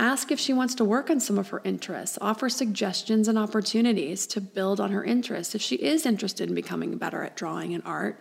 Ask 0.00 0.32
if 0.32 0.40
she 0.40 0.54
wants 0.54 0.74
to 0.76 0.84
work 0.84 1.10
on 1.10 1.20
some 1.20 1.38
of 1.38 1.50
her 1.50 1.60
interests. 1.62 2.16
Offer 2.22 2.48
suggestions 2.48 3.28
and 3.28 3.36
opportunities 3.36 4.26
to 4.28 4.40
build 4.40 4.80
on 4.80 4.92
her 4.92 5.04
interests. 5.04 5.54
If 5.54 5.60
she 5.60 5.76
is 5.76 6.06
interested 6.06 6.48
in 6.48 6.54
becoming 6.54 6.96
better 6.96 7.22
at 7.22 7.36
drawing 7.36 7.74
and 7.74 7.82
art, 7.84 8.18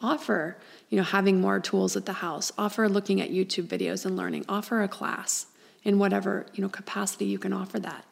offer, 0.00 0.58
you 0.88 0.96
know, 0.96 1.04
having 1.04 1.40
more 1.40 1.60
tools 1.60 1.96
at 1.96 2.06
the 2.06 2.14
house. 2.14 2.50
Offer 2.58 2.88
looking 2.88 3.20
at 3.20 3.30
YouTube 3.30 3.68
videos 3.68 4.04
and 4.04 4.16
learning. 4.16 4.46
Offer 4.48 4.82
a 4.82 4.88
class 4.88 5.46
in 5.84 6.00
whatever, 6.00 6.46
you 6.54 6.62
know, 6.62 6.68
capacity 6.68 7.26
you 7.26 7.38
can 7.38 7.52
offer 7.52 7.78
that. 7.78 8.04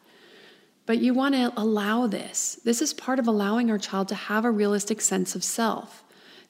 But 0.85 0.99
you 0.99 1.13
want 1.13 1.35
to 1.35 1.51
allow 1.57 2.07
this. 2.07 2.61
This 2.63 2.81
is 2.81 2.93
part 2.93 3.19
of 3.19 3.27
allowing 3.27 3.69
our 3.69 3.77
child 3.77 4.07
to 4.07 4.15
have 4.15 4.45
a 4.45 4.51
realistic 4.51 5.01
sense 5.01 5.35
of 5.35 5.43
self, 5.43 6.01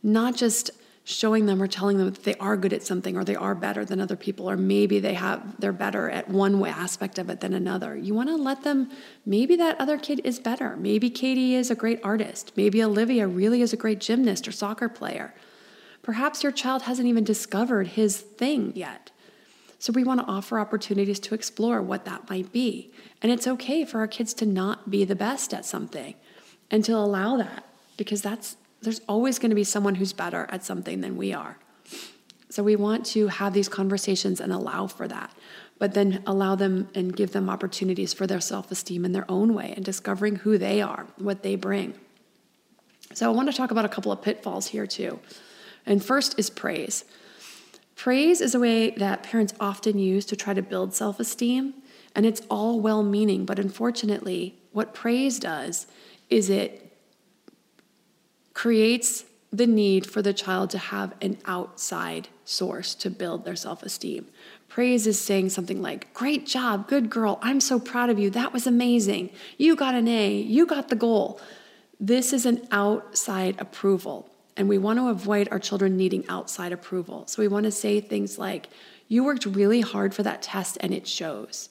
not 0.04 0.36
just 0.36 0.70
showing 1.12 1.46
them 1.46 1.62
or 1.62 1.68
telling 1.68 1.98
them 1.98 2.10
that 2.12 2.24
they 2.24 2.36
are 2.36 2.58
good 2.58 2.74
at 2.74 2.84
something 2.84 3.18
or 3.18 3.24
they 3.24 3.36
are 3.36 3.56
better 3.56 3.86
than 3.86 4.00
other 4.00 4.16
people 4.16 4.50
or 4.50 4.58
maybe 4.58 5.00
they 5.00 5.14
have 5.14 5.60
they're 5.60 5.74
better 5.74 6.10
at 6.10 6.30
one 6.30 6.64
aspect 6.66 7.20
of 7.20 7.30
it 7.30 7.40
than 7.40 7.54
another. 7.54 7.96
You 7.96 8.14
want 8.14 8.30
to 8.30 8.36
let 8.36 8.64
them 8.64 8.90
maybe 9.26 9.56
that 9.58 9.80
other 9.80 9.98
kid 9.98 10.22
is 10.24 10.40
better. 10.40 10.76
Maybe 10.76 11.10
Katie 11.10 11.56
is 11.56 11.70
a 11.70 11.76
great 11.76 12.00
artist. 12.04 12.54
Maybe 12.56 12.84
Olivia 12.84 13.28
really 13.28 13.62
is 13.62 13.74
a 13.74 13.78
great 13.78 14.00
gymnast 14.00 14.48
or 14.48 14.52
soccer 14.52 14.90
player. 14.90 15.34
Perhaps 16.02 16.44
your 16.44 16.52
child 16.52 16.84
hasn't 16.84 17.08
even 17.08 17.24
discovered 17.24 17.88
his 17.90 18.20
thing 18.20 18.74
yet. 18.76 19.12
So 19.78 19.92
we 19.92 20.04
want 20.04 20.20
to 20.20 20.28
offer 20.28 20.60
opportunities 20.60 21.20
to 21.22 21.36
explore 21.36 21.82
what 21.82 22.06
that 22.06 22.30
might 22.30 22.52
be. 22.52 22.92
And 23.22 23.32
it's 23.32 23.48
okay 23.48 23.84
for 23.84 24.00
our 24.00 24.08
kids 24.08 24.34
to 24.36 24.46
not 24.46 24.92
be 24.92 25.06
the 25.06 25.16
best 25.16 25.54
at 25.54 25.66
something 25.66 26.16
and 26.70 26.86
to 26.86 26.94
allow 26.94 27.38
that 27.38 27.66
because 27.98 28.22
that's 28.22 28.58
there's 28.82 29.02
always 29.08 29.40
going 29.40 29.50
to 29.52 29.56
be 29.56 29.64
someone 29.64 29.96
who's 29.96 30.14
better 30.14 30.48
at 30.50 30.64
something 30.64 31.02
than 31.02 31.18
we 31.18 31.34
are. 31.34 31.58
So 32.50 32.64
we 32.64 32.76
want 32.76 33.06
to 33.08 33.28
have 33.28 33.54
these 33.54 33.70
conversations 33.70 34.42
and 34.42 34.52
allow 34.52 34.88
for 34.88 35.08
that, 35.08 35.32
but 35.80 35.94
then 35.94 36.22
allow 36.28 36.56
them 36.56 36.90
and 36.94 37.16
give 37.16 37.32
them 37.32 37.50
opportunities 37.50 38.14
for 38.14 38.28
their 38.28 38.42
self-esteem 38.42 39.06
in 39.06 39.14
their 39.14 39.30
own 39.30 39.54
way 39.54 39.74
and 39.76 39.86
discovering 39.86 40.38
who 40.38 40.58
they 40.58 40.82
are, 40.82 41.08
what 41.18 41.44
they 41.44 41.56
bring. 41.56 41.94
So 43.14 43.26
I 43.28 43.34
want 43.34 43.50
to 43.50 43.56
talk 43.56 43.72
about 43.72 43.86
a 43.86 43.90
couple 43.90 44.12
of 44.12 44.22
pitfalls 44.22 44.68
here 44.68 44.88
too. 44.88 45.20
And 45.86 46.04
first 46.04 46.38
is 46.38 46.50
praise. 46.50 47.06
Praise 47.96 48.42
is 48.42 48.56
a 48.56 48.60
way 48.60 48.92
that 48.92 49.24
parents 49.24 49.54
often 49.60 49.98
use 49.98 50.26
to 50.26 50.36
try 50.36 50.54
to 50.54 50.62
build 50.62 50.94
self 50.94 51.20
esteem, 51.20 51.76
and 52.16 52.26
it's 52.26 52.42
all 52.50 52.80
well 52.80 53.04
meaning, 53.04 53.46
but 53.46 53.60
unfortunately, 53.60 54.56
what 54.72 54.94
praise 54.94 55.40
does 55.40 55.88
is 56.30 56.50
it 56.50 56.91
creates 58.62 59.26
the 59.52 59.66
need 59.66 60.06
for 60.06 60.22
the 60.22 60.36
child 60.36 60.70
to 60.70 60.78
have 60.78 61.16
an 61.20 61.36
outside 61.46 62.28
source 62.46 62.94
to 62.94 63.10
build 63.10 63.44
their 63.44 63.56
self 63.56 63.82
esteem. 63.82 64.28
Praise 64.68 65.08
is 65.08 65.20
saying 65.20 65.50
something 65.50 65.82
like, 65.82 66.14
Great 66.14 66.46
job, 66.46 66.88
good 66.88 67.10
girl, 67.10 67.40
I'm 67.42 67.60
so 67.60 67.80
proud 67.80 68.12
of 68.12 68.20
you, 68.20 68.30
that 68.30 68.54
was 68.54 68.68
amazing, 68.68 69.32
you 69.58 69.76
got 69.76 69.96
an 69.96 70.08
A, 70.08 70.36
you 70.36 70.68
got 70.68 70.90
the 70.90 70.96
goal. 70.96 71.42
This 72.00 72.32
is 72.34 72.46
an 72.46 72.68
outside 72.70 73.60
approval. 73.60 74.30
And 74.56 74.70
we 74.70 74.78
want 74.78 75.00
to 75.00 75.10
avoid 75.10 75.48
our 75.50 75.58
children 75.58 75.98
needing 75.98 76.24
outside 76.30 76.72
approval. 76.72 77.26
So 77.26 77.42
we 77.42 77.48
want 77.48 77.64
to 77.64 77.72
say 77.72 78.00
things 78.00 78.38
like, 78.38 78.70
You 79.08 79.24
worked 79.24 79.48
really 79.48 79.82
hard 79.82 80.14
for 80.14 80.22
that 80.22 80.44
test 80.44 80.78
and 80.82 80.94
it 80.94 81.08
shows. 81.08 81.70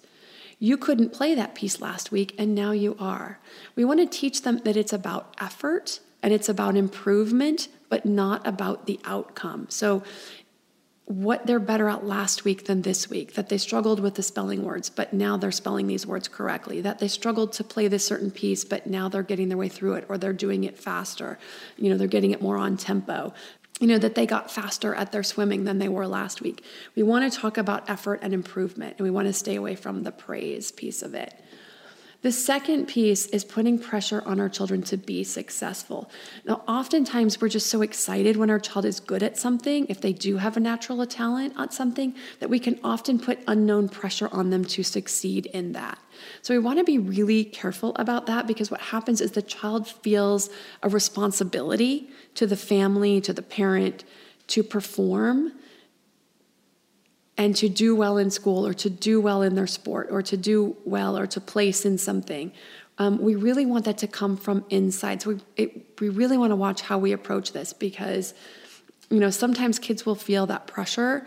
You 0.58 0.76
couldn't 0.76 1.12
play 1.12 1.36
that 1.36 1.54
piece 1.54 1.80
last 1.80 2.10
week 2.10 2.34
and 2.36 2.52
now 2.52 2.72
you 2.72 2.96
are. 2.98 3.38
We 3.76 3.84
want 3.84 4.00
to 4.00 4.06
teach 4.06 4.42
them 4.42 4.58
that 4.64 4.76
it's 4.76 4.92
about 4.92 5.36
effort 5.40 6.00
and 6.22 6.32
it's 6.32 6.48
about 6.48 6.76
improvement, 6.76 7.68
but 7.88 8.04
not 8.04 8.46
about 8.46 8.86
the 8.86 9.00
outcome. 9.04 9.66
So 9.68 10.02
what 11.10 11.44
they're 11.46 11.58
better 11.58 11.88
at 11.88 12.06
last 12.06 12.44
week 12.44 12.66
than 12.66 12.82
this 12.82 13.10
week, 13.10 13.34
that 13.34 13.48
they 13.48 13.58
struggled 13.58 13.98
with 13.98 14.14
the 14.14 14.22
spelling 14.22 14.62
words, 14.62 14.88
but 14.88 15.12
now 15.12 15.36
they're 15.36 15.50
spelling 15.50 15.88
these 15.88 16.06
words 16.06 16.28
correctly, 16.28 16.80
that 16.82 17.00
they 17.00 17.08
struggled 17.08 17.52
to 17.54 17.64
play 17.64 17.88
this 17.88 18.06
certain 18.06 18.30
piece, 18.30 18.64
but 18.64 18.86
now 18.86 19.08
they're 19.08 19.24
getting 19.24 19.48
their 19.48 19.58
way 19.58 19.68
through 19.68 19.94
it, 19.94 20.04
or 20.08 20.16
they're 20.16 20.32
doing 20.32 20.62
it 20.62 20.78
faster. 20.78 21.36
You 21.76 21.90
know, 21.90 21.96
they're 21.96 22.06
getting 22.06 22.30
it 22.30 22.40
more 22.40 22.56
on 22.56 22.76
tempo. 22.76 23.34
You 23.80 23.88
know, 23.88 23.98
that 23.98 24.14
they 24.14 24.24
got 24.24 24.52
faster 24.52 24.94
at 24.94 25.10
their 25.10 25.24
swimming 25.24 25.64
than 25.64 25.78
they 25.78 25.88
were 25.88 26.06
last 26.06 26.42
week. 26.42 26.62
We 26.94 27.02
want 27.02 27.32
to 27.32 27.36
talk 27.36 27.58
about 27.58 27.90
effort 27.90 28.20
and 28.22 28.32
improvement, 28.32 28.96
and 28.98 29.04
we 29.04 29.10
want 29.10 29.26
to 29.26 29.32
stay 29.32 29.56
away 29.56 29.74
from 29.74 30.04
the 30.04 30.12
praise 30.12 30.70
piece 30.70 31.02
of 31.02 31.14
it. 31.14 31.34
The 32.22 32.32
second 32.32 32.86
piece 32.86 33.26
is 33.26 33.44
putting 33.44 33.78
pressure 33.78 34.22
on 34.26 34.40
our 34.40 34.50
children 34.50 34.82
to 34.82 34.98
be 34.98 35.24
successful. 35.24 36.10
Now, 36.44 36.62
oftentimes 36.68 37.40
we're 37.40 37.48
just 37.48 37.68
so 37.68 37.80
excited 37.80 38.36
when 38.36 38.50
our 38.50 38.58
child 38.58 38.84
is 38.84 39.00
good 39.00 39.22
at 39.22 39.38
something, 39.38 39.86
if 39.88 40.02
they 40.02 40.12
do 40.12 40.36
have 40.36 40.54
a 40.58 40.60
natural 40.60 41.04
talent 41.06 41.54
at 41.56 41.72
something, 41.72 42.14
that 42.40 42.50
we 42.50 42.58
can 42.58 42.78
often 42.84 43.18
put 43.18 43.38
unknown 43.46 43.88
pressure 43.88 44.28
on 44.32 44.50
them 44.50 44.66
to 44.66 44.82
succeed 44.82 45.46
in 45.46 45.72
that. 45.72 45.98
So 46.42 46.52
we 46.52 46.58
want 46.58 46.78
to 46.78 46.84
be 46.84 46.98
really 46.98 47.42
careful 47.42 47.92
about 47.96 48.26
that 48.26 48.46
because 48.46 48.70
what 48.70 48.82
happens 48.82 49.22
is 49.22 49.30
the 49.30 49.40
child 49.40 49.88
feels 49.88 50.50
a 50.82 50.90
responsibility 50.90 52.10
to 52.34 52.46
the 52.46 52.56
family, 52.56 53.22
to 53.22 53.32
the 53.32 53.42
parent, 53.42 54.04
to 54.48 54.62
perform 54.62 55.52
and 57.40 57.56
to 57.56 57.70
do 57.70 57.96
well 57.96 58.18
in 58.18 58.30
school 58.30 58.66
or 58.66 58.74
to 58.74 58.90
do 58.90 59.18
well 59.18 59.40
in 59.40 59.54
their 59.54 59.66
sport 59.66 60.08
or 60.10 60.20
to 60.20 60.36
do 60.36 60.76
well 60.84 61.16
or 61.16 61.26
to 61.26 61.40
place 61.40 61.86
in 61.86 61.96
something. 61.96 62.52
Um, 62.98 63.16
we 63.18 63.34
really 63.34 63.64
want 63.64 63.86
that 63.86 63.96
to 63.98 64.06
come 64.06 64.36
from 64.36 64.62
inside. 64.68 65.22
So 65.22 65.30
we, 65.30 65.40
it, 65.56 66.00
we 66.02 66.10
really 66.10 66.36
want 66.36 66.50
to 66.50 66.56
watch 66.56 66.82
how 66.82 66.98
we 66.98 67.12
approach 67.12 67.52
this 67.52 67.72
because, 67.72 68.34
you 69.08 69.20
know, 69.20 69.30
sometimes 69.30 69.78
kids 69.78 70.04
will 70.04 70.16
feel 70.16 70.44
that 70.48 70.66
pressure 70.66 71.26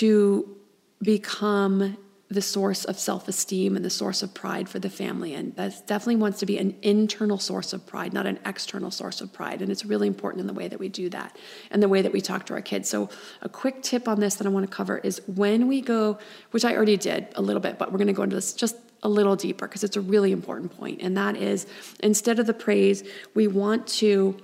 to 0.00 0.56
become 1.00 1.96
the 2.32 2.42
source 2.42 2.84
of 2.84 2.98
self 2.98 3.28
esteem 3.28 3.76
and 3.76 3.84
the 3.84 3.90
source 3.90 4.22
of 4.22 4.34
pride 4.34 4.68
for 4.68 4.78
the 4.78 4.90
family. 4.90 5.34
And 5.34 5.54
that 5.56 5.86
definitely 5.86 6.16
wants 6.16 6.38
to 6.40 6.46
be 6.46 6.58
an 6.58 6.74
internal 6.82 7.38
source 7.38 7.72
of 7.72 7.86
pride, 7.86 8.12
not 8.12 8.26
an 8.26 8.38
external 8.44 8.90
source 8.90 9.20
of 9.20 9.32
pride. 9.32 9.62
And 9.62 9.70
it's 9.70 9.84
really 9.84 10.08
important 10.08 10.40
in 10.40 10.46
the 10.46 10.52
way 10.52 10.68
that 10.68 10.78
we 10.78 10.88
do 10.88 11.08
that 11.10 11.36
and 11.70 11.82
the 11.82 11.88
way 11.88 12.02
that 12.02 12.12
we 12.12 12.20
talk 12.20 12.46
to 12.46 12.54
our 12.54 12.62
kids. 12.62 12.88
So, 12.88 13.10
a 13.42 13.48
quick 13.48 13.82
tip 13.82 14.08
on 14.08 14.20
this 14.20 14.36
that 14.36 14.46
I 14.46 14.50
want 14.50 14.68
to 14.68 14.74
cover 14.74 14.98
is 14.98 15.20
when 15.26 15.68
we 15.68 15.80
go, 15.80 16.18
which 16.50 16.64
I 16.64 16.74
already 16.74 16.96
did 16.96 17.28
a 17.34 17.42
little 17.42 17.60
bit, 17.60 17.78
but 17.78 17.92
we're 17.92 17.98
going 17.98 18.08
to 18.08 18.12
go 18.12 18.22
into 18.22 18.36
this 18.36 18.52
just 18.54 18.76
a 19.02 19.08
little 19.08 19.36
deeper 19.36 19.66
because 19.66 19.84
it's 19.84 19.96
a 19.96 20.00
really 20.00 20.32
important 20.32 20.76
point. 20.76 21.02
And 21.02 21.16
that 21.16 21.36
is 21.36 21.66
instead 22.00 22.38
of 22.38 22.46
the 22.46 22.54
praise, 22.54 23.02
we 23.34 23.48
want 23.48 23.86
to 23.88 24.38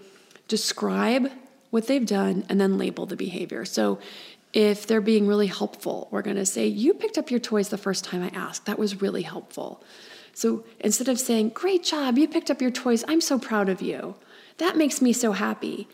describe 0.48 1.30
what 1.70 1.86
they've 1.86 2.06
done 2.06 2.44
and 2.48 2.60
then 2.60 2.78
label 2.78 3.06
the 3.06 3.16
behavior. 3.16 3.64
So 3.64 3.98
if 4.52 4.86
they're 4.86 5.00
being 5.00 5.26
really 5.26 5.46
helpful, 5.46 6.08
we're 6.10 6.22
going 6.22 6.36
to 6.36 6.46
say, 6.46 6.66
You 6.66 6.94
picked 6.94 7.18
up 7.18 7.30
your 7.30 7.40
toys 7.40 7.68
the 7.68 7.78
first 7.78 8.04
time 8.04 8.22
I 8.22 8.28
asked. 8.28 8.66
That 8.66 8.78
was 8.78 9.00
really 9.00 9.22
helpful. 9.22 9.82
So 10.32 10.64
instead 10.80 11.08
of 11.08 11.18
saying, 11.18 11.50
Great 11.50 11.84
job, 11.84 12.18
you 12.18 12.28
picked 12.28 12.50
up 12.50 12.62
your 12.62 12.70
toys, 12.70 13.04
I'm 13.08 13.20
so 13.20 13.38
proud 13.38 13.68
of 13.68 13.82
you, 13.82 14.14
that 14.58 14.76
makes 14.76 15.02
me 15.02 15.12
so 15.12 15.32
happy. 15.32 15.88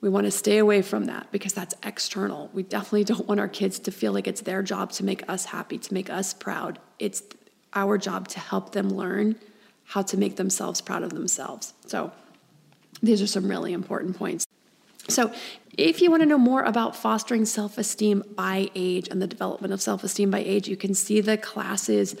We 0.00 0.08
want 0.08 0.24
to 0.24 0.30
stay 0.30 0.56
away 0.56 0.80
from 0.80 1.04
that 1.06 1.30
because 1.30 1.52
that's 1.52 1.74
external. 1.82 2.50
We 2.54 2.62
definitely 2.62 3.04
don't 3.04 3.28
want 3.28 3.38
our 3.38 3.48
kids 3.48 3.78
to 3.80 3.90
feel 3.90 4.12
like 4.12 4.26
it's 4.26 4.40
their 4.40 4.62
job 4.62 4.92
to 4.92 5.04
make 5.04 5.28
us 5.28 5.44
happy, 5.44 5.76
to 5.78 5.94
make 5.94 6.08
us 6.08 6.32
proud. 6.32 6.78
It's 6.98 7.22
our 7.74 7.98
job 7.98 8.28
to 8.28 8.40
help 8.40 8.72
them 8.72 8.88
learn 8.88 9.36
how 9.84 10.02
to 10.02 10.16
make 10.16 10.36
themselves 10.36 10.80
proud 10.80 11.02
of 11.02 11.10
themselves. 11.10 11.74
So, 11.86 12.12
these 13.02 13.22
are 13.22 13.26
some 13.26 13.48
really 13.48 13.72
important 13.72 14.16
points. 14.16 14.46
So, 15.08 15.32
if 15.78 16.02
you 16.02 16.10
want 16.10 16.22
to 16.22 16.26
know 16.26 16.38
more 16.38 16.62
about 16.62 16.94
fostering 16.96 17.44
self 17.44 17.78
esteem 17.78 18.22
by 18.34 18.70
age 18.74 19.08
and 19.08 19.22
the 19.22 19.26
development 19.26 19.72
of 19.72 19.80
self 19.80 20.04
esteem 20.04 20.30
by 20.30 20.40
age, 20.40 20.68
you 20.68 20.76
can 20.76 20.94
see 20.94 21.20
the 21.20 21.36
classes 21.36 22.16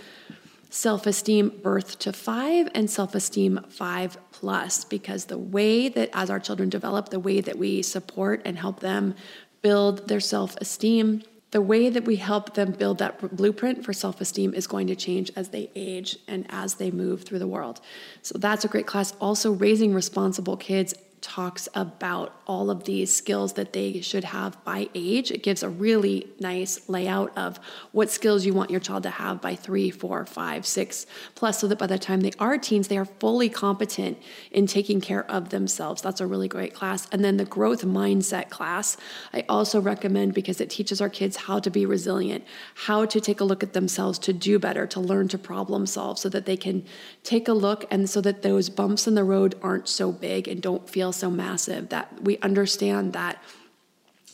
Self 0.70 1.04
Esteem 1.04 1.48
Birth 1.48 1.98
to 1.98 2.12
Five 2.12 2.68
and 2.74 2.88
Self 2.88 3.16
Esteem 3.16 3.60
Five 3.68 4.16
Plus, 4.30 4.84
because 4.84 5.24
the 5.24 5.36
way 5.36 5.88
that 5.88 6.10
as 6.12 6.30
our 6.30 6.38
children 6.38 6.68
develop, 6.68 7.08
the 7.08 7.18
way 7.18 7.40
that 7.40 7.58
we 7.58 7.82
support 7.82 8.40
and 8.44 8.56
help 8.56 8.78
them 8.78 9.16
build 9.62 10.06
their 10.06 10.20
self 10.20 10.56
esteem, 10.58 11.22
the 11.50 11.60
way 11.60 11.90
that 11.90 12.04
we 12.04 12.16
help 12.16 12.54
them 12.54 12.70
build 12.70 12.98
that 12.98 13.36
blueprint 13.36 13.84
for 13.84 13.92
self 13.92 14.20
esteem 14.20 14.54
is 14.54 14.68
going 14.68 14.86
to 14.86 14.94
change 14.94 15.32
as 15.34 15.48
they 15.48 15.70
age 15.74 16.16
and 16.28 16.46
as 16.48 16.74
they 16.74 16.92
move 16.92 17.24
through 17.24 17.40
the 17.40 17.48
world. 17.48 17.80
So 18.22 18.38
that's 18.38 18.64
a 18.64 18.68
great 18.68 18.86
class. 18.86 19.12
Also, 19.20 19.50
raising 19.50 19.92
responsible 19.92 20.56
kids 20.56 20.94
talks 21.20 21.68
about 21.74 22.40
all 22.46 22.70
of 22.70 22.84
these 22.84 23.14
skills 23.14 23.52
that 23.54 23.72
they 23.72 24.00
should 24.00 24.24
have 24.24 24.62
by 24.64 24.88
age. 24.94 25.30
It 25.30 25.42
gives 25.42 25.62
a 25.62 25.68
really 25.68 26.28
nice 26.40 26.88
layout 26.88 27.36
of 27.36 27.60
what 27.92 28.10
skills 28.10 28.44
you 28.44 28.54
want 28.54 28.70
your 28.70 28.80
child 28.80 29.02
to 29.04 29.10
have 29.10 29.40
by 29.40 29.54
three, 29.54 29.90
four, 29.90 30.24
five, 30.26 30.66
six 30.66 31.06
plus, 31.34 31.60
so 31.60 31.68
that 31.68 31.78
by 31.78 31.86
the 31.86 31.98
time 31.98 32.22
they 32.22 32.32
are 32.38 32.58
teens, 32.58 32.88
they 32.88 32.98
are 32.98 33.04
fully 33.04 33.48
competent 33.48 34.18
in 34.50 34.66
taking 34.66 35.00
care 35.00 35.30
of 35.30 35.50
themselves. 35.50 36.02
That's 36.02 36.20
a 36.20 36.26
really 36.26 36.48
great 36.48 36.74
class. 36.74 37.06
And 37.12 37.24
then 37.24 37.36
the 37.36 37.44
growth 37.44 37.84
mindset 37.84 38.48
class, 38.48 38.96
I 39.32 39.44
also 39.48 39.80
recommend 39.80 40.34
because 40.34 40.60
it 40.60 40.70
teaches 40.70 41.00
our 41.00 41.08
kids 41.08 41.36
how 41.36 41.58
to 41.60 41.70
be 41.70 41.86
resilient, 41.86 42.44
how 42.74 43.04
to 43.04 43.20
take 43.20 43.40
a 43.40 43.44
look 43.44 43.62
at 43.62 43.74
themselves 43.74 44.18
to 44.20 44.32
do 44.32 44.58
better, 44.58 44.86
to 44.88 45.00
learn 45.00 45.28
to 45.28 45.38
problem 45.38 45.86
solve 45.86 46.18
so 46.18 46.28
that 46.30 46.46
they 46.46 46.56
can 46.56 46.84
take 47.22 47.48
a 47.48 47.52
look 47.52 47.84
and 47.90 48.08
so 48.08 48.20
that 48.20 48.42
those 48.42 48.70
bumps 48.70 49.06
in 49.06 49.14
the 49.14 49.24
road 49.24 49.54
aren't 49.62 49.88
so 49.88 50.10
big 50.10 50.48
and 50.48 50.62
don't 50.62 50.88
feel 50.88 51.09
so 51.12 51.30
massive 51.30 51.88
that 51.90 52.22
we 52.22 52.38
understand 52.38 53.12
that 53.12 53.42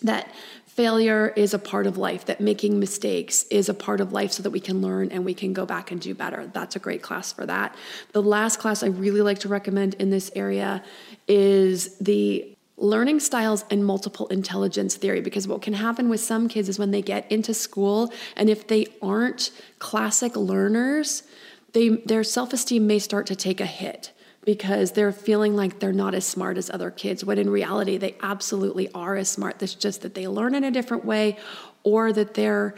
that 0.03 0.31
failure 0.67 1.33
is 1.37 1.55
a 1.55 1.59
part 1.59 1.87
of 1.87 1.97
life 1.97 2.27
that 2.27 2.39
making 2.39 2.79
mistakes 2.79 3.45
is 3.45 3.71
a 3.71 3.75
part 3.75 3.99
of 3.99 4.13
life 4.13 4.31
so 4.33 4.43
that 4.43 4.51
we 4.51 4.61
can 4.61 4.83
learn 4.83 5.11
and 5.11 5.25
we 5.25 5.33
can 5.33 5.55
go 5.55 5.65
back 5.65 5.91
and 5.91 6.03
do 6.03 6.15
better. 6.15 6.51
That's 6.53 6.77
a 6.77 6.79
great 6.79 7.01
class 7.01 7.33
for 7.33 7.47
that. 7.47 7.75
The 8.13 8.23
last 8.23 8.59
class 8.59 8.83
i 8.83 8.89
really 8.89 9.23
like 9.23 9.39
to 9.39 9.49
recommend 9.49 9.95
in 9.95 10.11
this 10.11 10.31
area 10.37 10.85
is 11.27 11.97
the 11.99 12.57
learning 12.77 13.21
styles 13.21 13.65
and 13.71 13.87
multiple 13.87 14.27
intelligence 14.27 14.97
theory 14.97 15.23
because 15.23 15.49
what 15.49 15.63
can 15.63 15.73
happen 15.73 16.11
with 16.11 16.21
some 16.21 16.47
kids 16.47 16.69
is 16.69 16.79
when 16.79 16.91
they 16.91 17.01
get 17.01 17.31
into 17.33 17.55
school 17.55 18.13
and 18.37 18.51
if 18.51 18.67
they 18.67 18.87
aren't 19.01 19.51
classic 19.79 20.37
learners 20.37 21.23
they 21.73 21.89
their 21.89 22.23
self-esteem 22.23 22.87
may 22.87 22.99
start 22.99 23.27
to 23.27 23.35
take 23.35 23.63
a 23.63 23.67
hit 23.67 24.13
because 24.47 24.93
they're 24.93 25.13
feeling 25.13 25.57
like 25.57 25.81
they're 25.81 25.93
not 25.93 26.15
as 26.15 26.25
smart 26.25 26.57
as 26.57 26.71
other 26.71 26.91
kids, 26.91 27.25
when 27.25 27.37
in 27.37 27.51
reality, 27.51 27.99
they 27.99 28.17
absolutely 28.23 28.91
are 28.95 29.17
as 29.17 29.29
smart. 29.29 29.61
It's 29.63 29.75
just 29.75 30.01
that 30.03 30.15
they 30.15 30.27
learn 30.29 30.55
in 30.55 30.65
a 30.65 30.71
different 30.71 31.05
way 31.05 31.37
or 31.83 32.13
that 32.13 32.35
their 32.35 32.75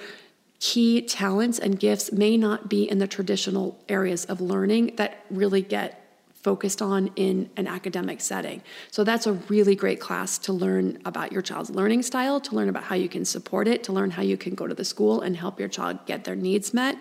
key 0.61 1.02
talents 1.02 1.59
and 1.59 1.78
gifts 1.78 2.11
may 2.11 2.37
not 2.37 2.68
be 2.68 2.90
in 2.90 2.98
the 2.98 3.07
traditional 3.07 3.78
areas 3.88 4.24
of 4.24 4.40
learning 4.40 4.96
that 4.96 5.24
really 5.31 5.62
get 5.62 6.09
focused 6.42 6.81
on 6.81 7.11
in 7.16 7.50
an 7.57 7.66
academic 7.66 8.20
setting. 8.20 8.62
So 8.90 9.04
that's 9.04 9.26
a 9.26 9.33
really 9.33 9.74
great 9.74 10.00
class 10.00 10.38
to 10.38 10.52
learn 10.52 10.98
about 11.04 11.33
your 11.33 11.42
child's 11.42 11.68
learning 11.68 12.02
style, 12.02 12.40
to 12.40 12.54
learn 12.54 12.68
about 12.68 12.85
how 12.85 12.94
you 12.94 13.09
can 13.09 13.24
support 13.24 13.66
it, 13.66 13.83
to 13.85 13.92
learn 13.92 14.11
how 14.11 14.22
you 14.22 14.37
can 14.37 14.54
go 14.54 14.66
to 14.66 14.74
the 14.74 14.85
school 14.85 15.20
and 15.20 15.37
help 15.37 15.59
your 15.59 15.68
child 15.68 15.98
get 16.07 16.24
their 16.24 16.37
needs 16.37 16.72
met, 16.72 16.96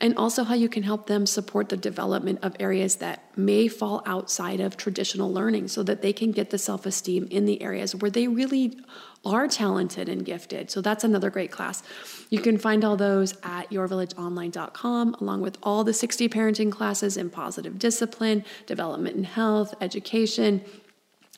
and 0.00 0.16
also 0.16 0.44
how 0.44 0.54
you 0.54 0.68
can 0.68 0.82
help 0.82 1.06
them 1.06 1.24
support 1.24 1.68
the 1.68 1.76
development 1.76 2.40
of 2.42 2.56
areas 2.58 2.96
that 2.96 3.24
may 3.36 3.68
fall 3.68 4.02
outside 4.06 4.60
of 4.60 4.76
traditional 4.76 5.32
learning 5.32 5.68
so 5.68 5.82
that 5.82 6.02
they 6.02 6.12
can 6.12 6.32
get 6.32 6.50
the 6.50 6.58
self-esteem 6.58 7.28
in 7.30 7.46
the 7.46 7.62
areas 7.62 7.94
where 7.94 8.10
they 8.10 8.26
really 8.26 8.78
are 9.24 9.46
talented 9.46 10.08
and 10.08 10.24
gifted. 10.24 10.70
So 10.70 10.80
that's 10.80 11.04
another 11.04 11.30
great 11.30 11.50
class. 11.50 11.82
You 12.30 12.40
can 12.40 12.58
find 12.58 12.84
all 12.84 12.96
those 12.96 13.34
at 13.42 13.70
yourvillageonline.com, 13.70 15.16
along 15.20 15.40
with 15.42 15.58
all 15.62 15.84
the 15.84 15.92
60 15.92 16.28
parenting 16.28 16.72
classes 16.72 17.16
in 17.16 17.30
positive 17.30 17.78
discipline, 17.78 18.44
development 18.66 19.16
and 19.16 19.26
health, 19.26 19.74
education, 19.80 20.64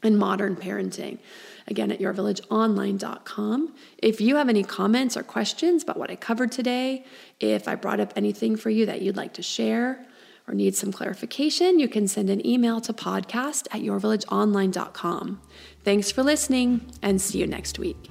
and 0.03 0.19
modern 0.19 0.57
parenting. 0.57 1.19
Again, 1.69 1.93
at 1.93 2.01
yourvillageonline.com. 2.01 3.75
If 3.99 4.21
you 4.21 4.37
have 4.37 4.49
any 4.49 4.65
comments 4.65 5.17
or 5.17 5.23
questions 5.23 5.83
about 5.83 5.97
what 5.97 6.11
I 6.11 6.17
covered 6.17 6.51
today, 6.53 7.05
if 7.41 7.69
I 7.69 7.77
brought 7.77 8.01
up 8.01 8.13
anything 8.17 8.57
for 8.57 8.71
you 8.71 8.87
that 8.87 9.03
you'd 9.03 9.17
like 9.17 9.35
to 9.35 9.43
share, 9.43 10.05
or 10.47 10.55
need 10.55 10.75
some 10.75 10.93
clarification, 10.93 11.79
you 11.79 11.89
can 11.89 12.09
send 12.09 12.31
an 12.31 12.45
email 12.47 12.81
to 12.81 12.93
podcast 12.93 13.69
at 13.71 13.83
yourvillageonline.com. 13.83 15.41
Thanks 15.85 16.11
for 16.11 16.23
listening 16.23 16.93
and 17.01 17.21
see 17.21 17.39
you 17.39 17.47
next 17.47 17.79
week. 17.79 18.11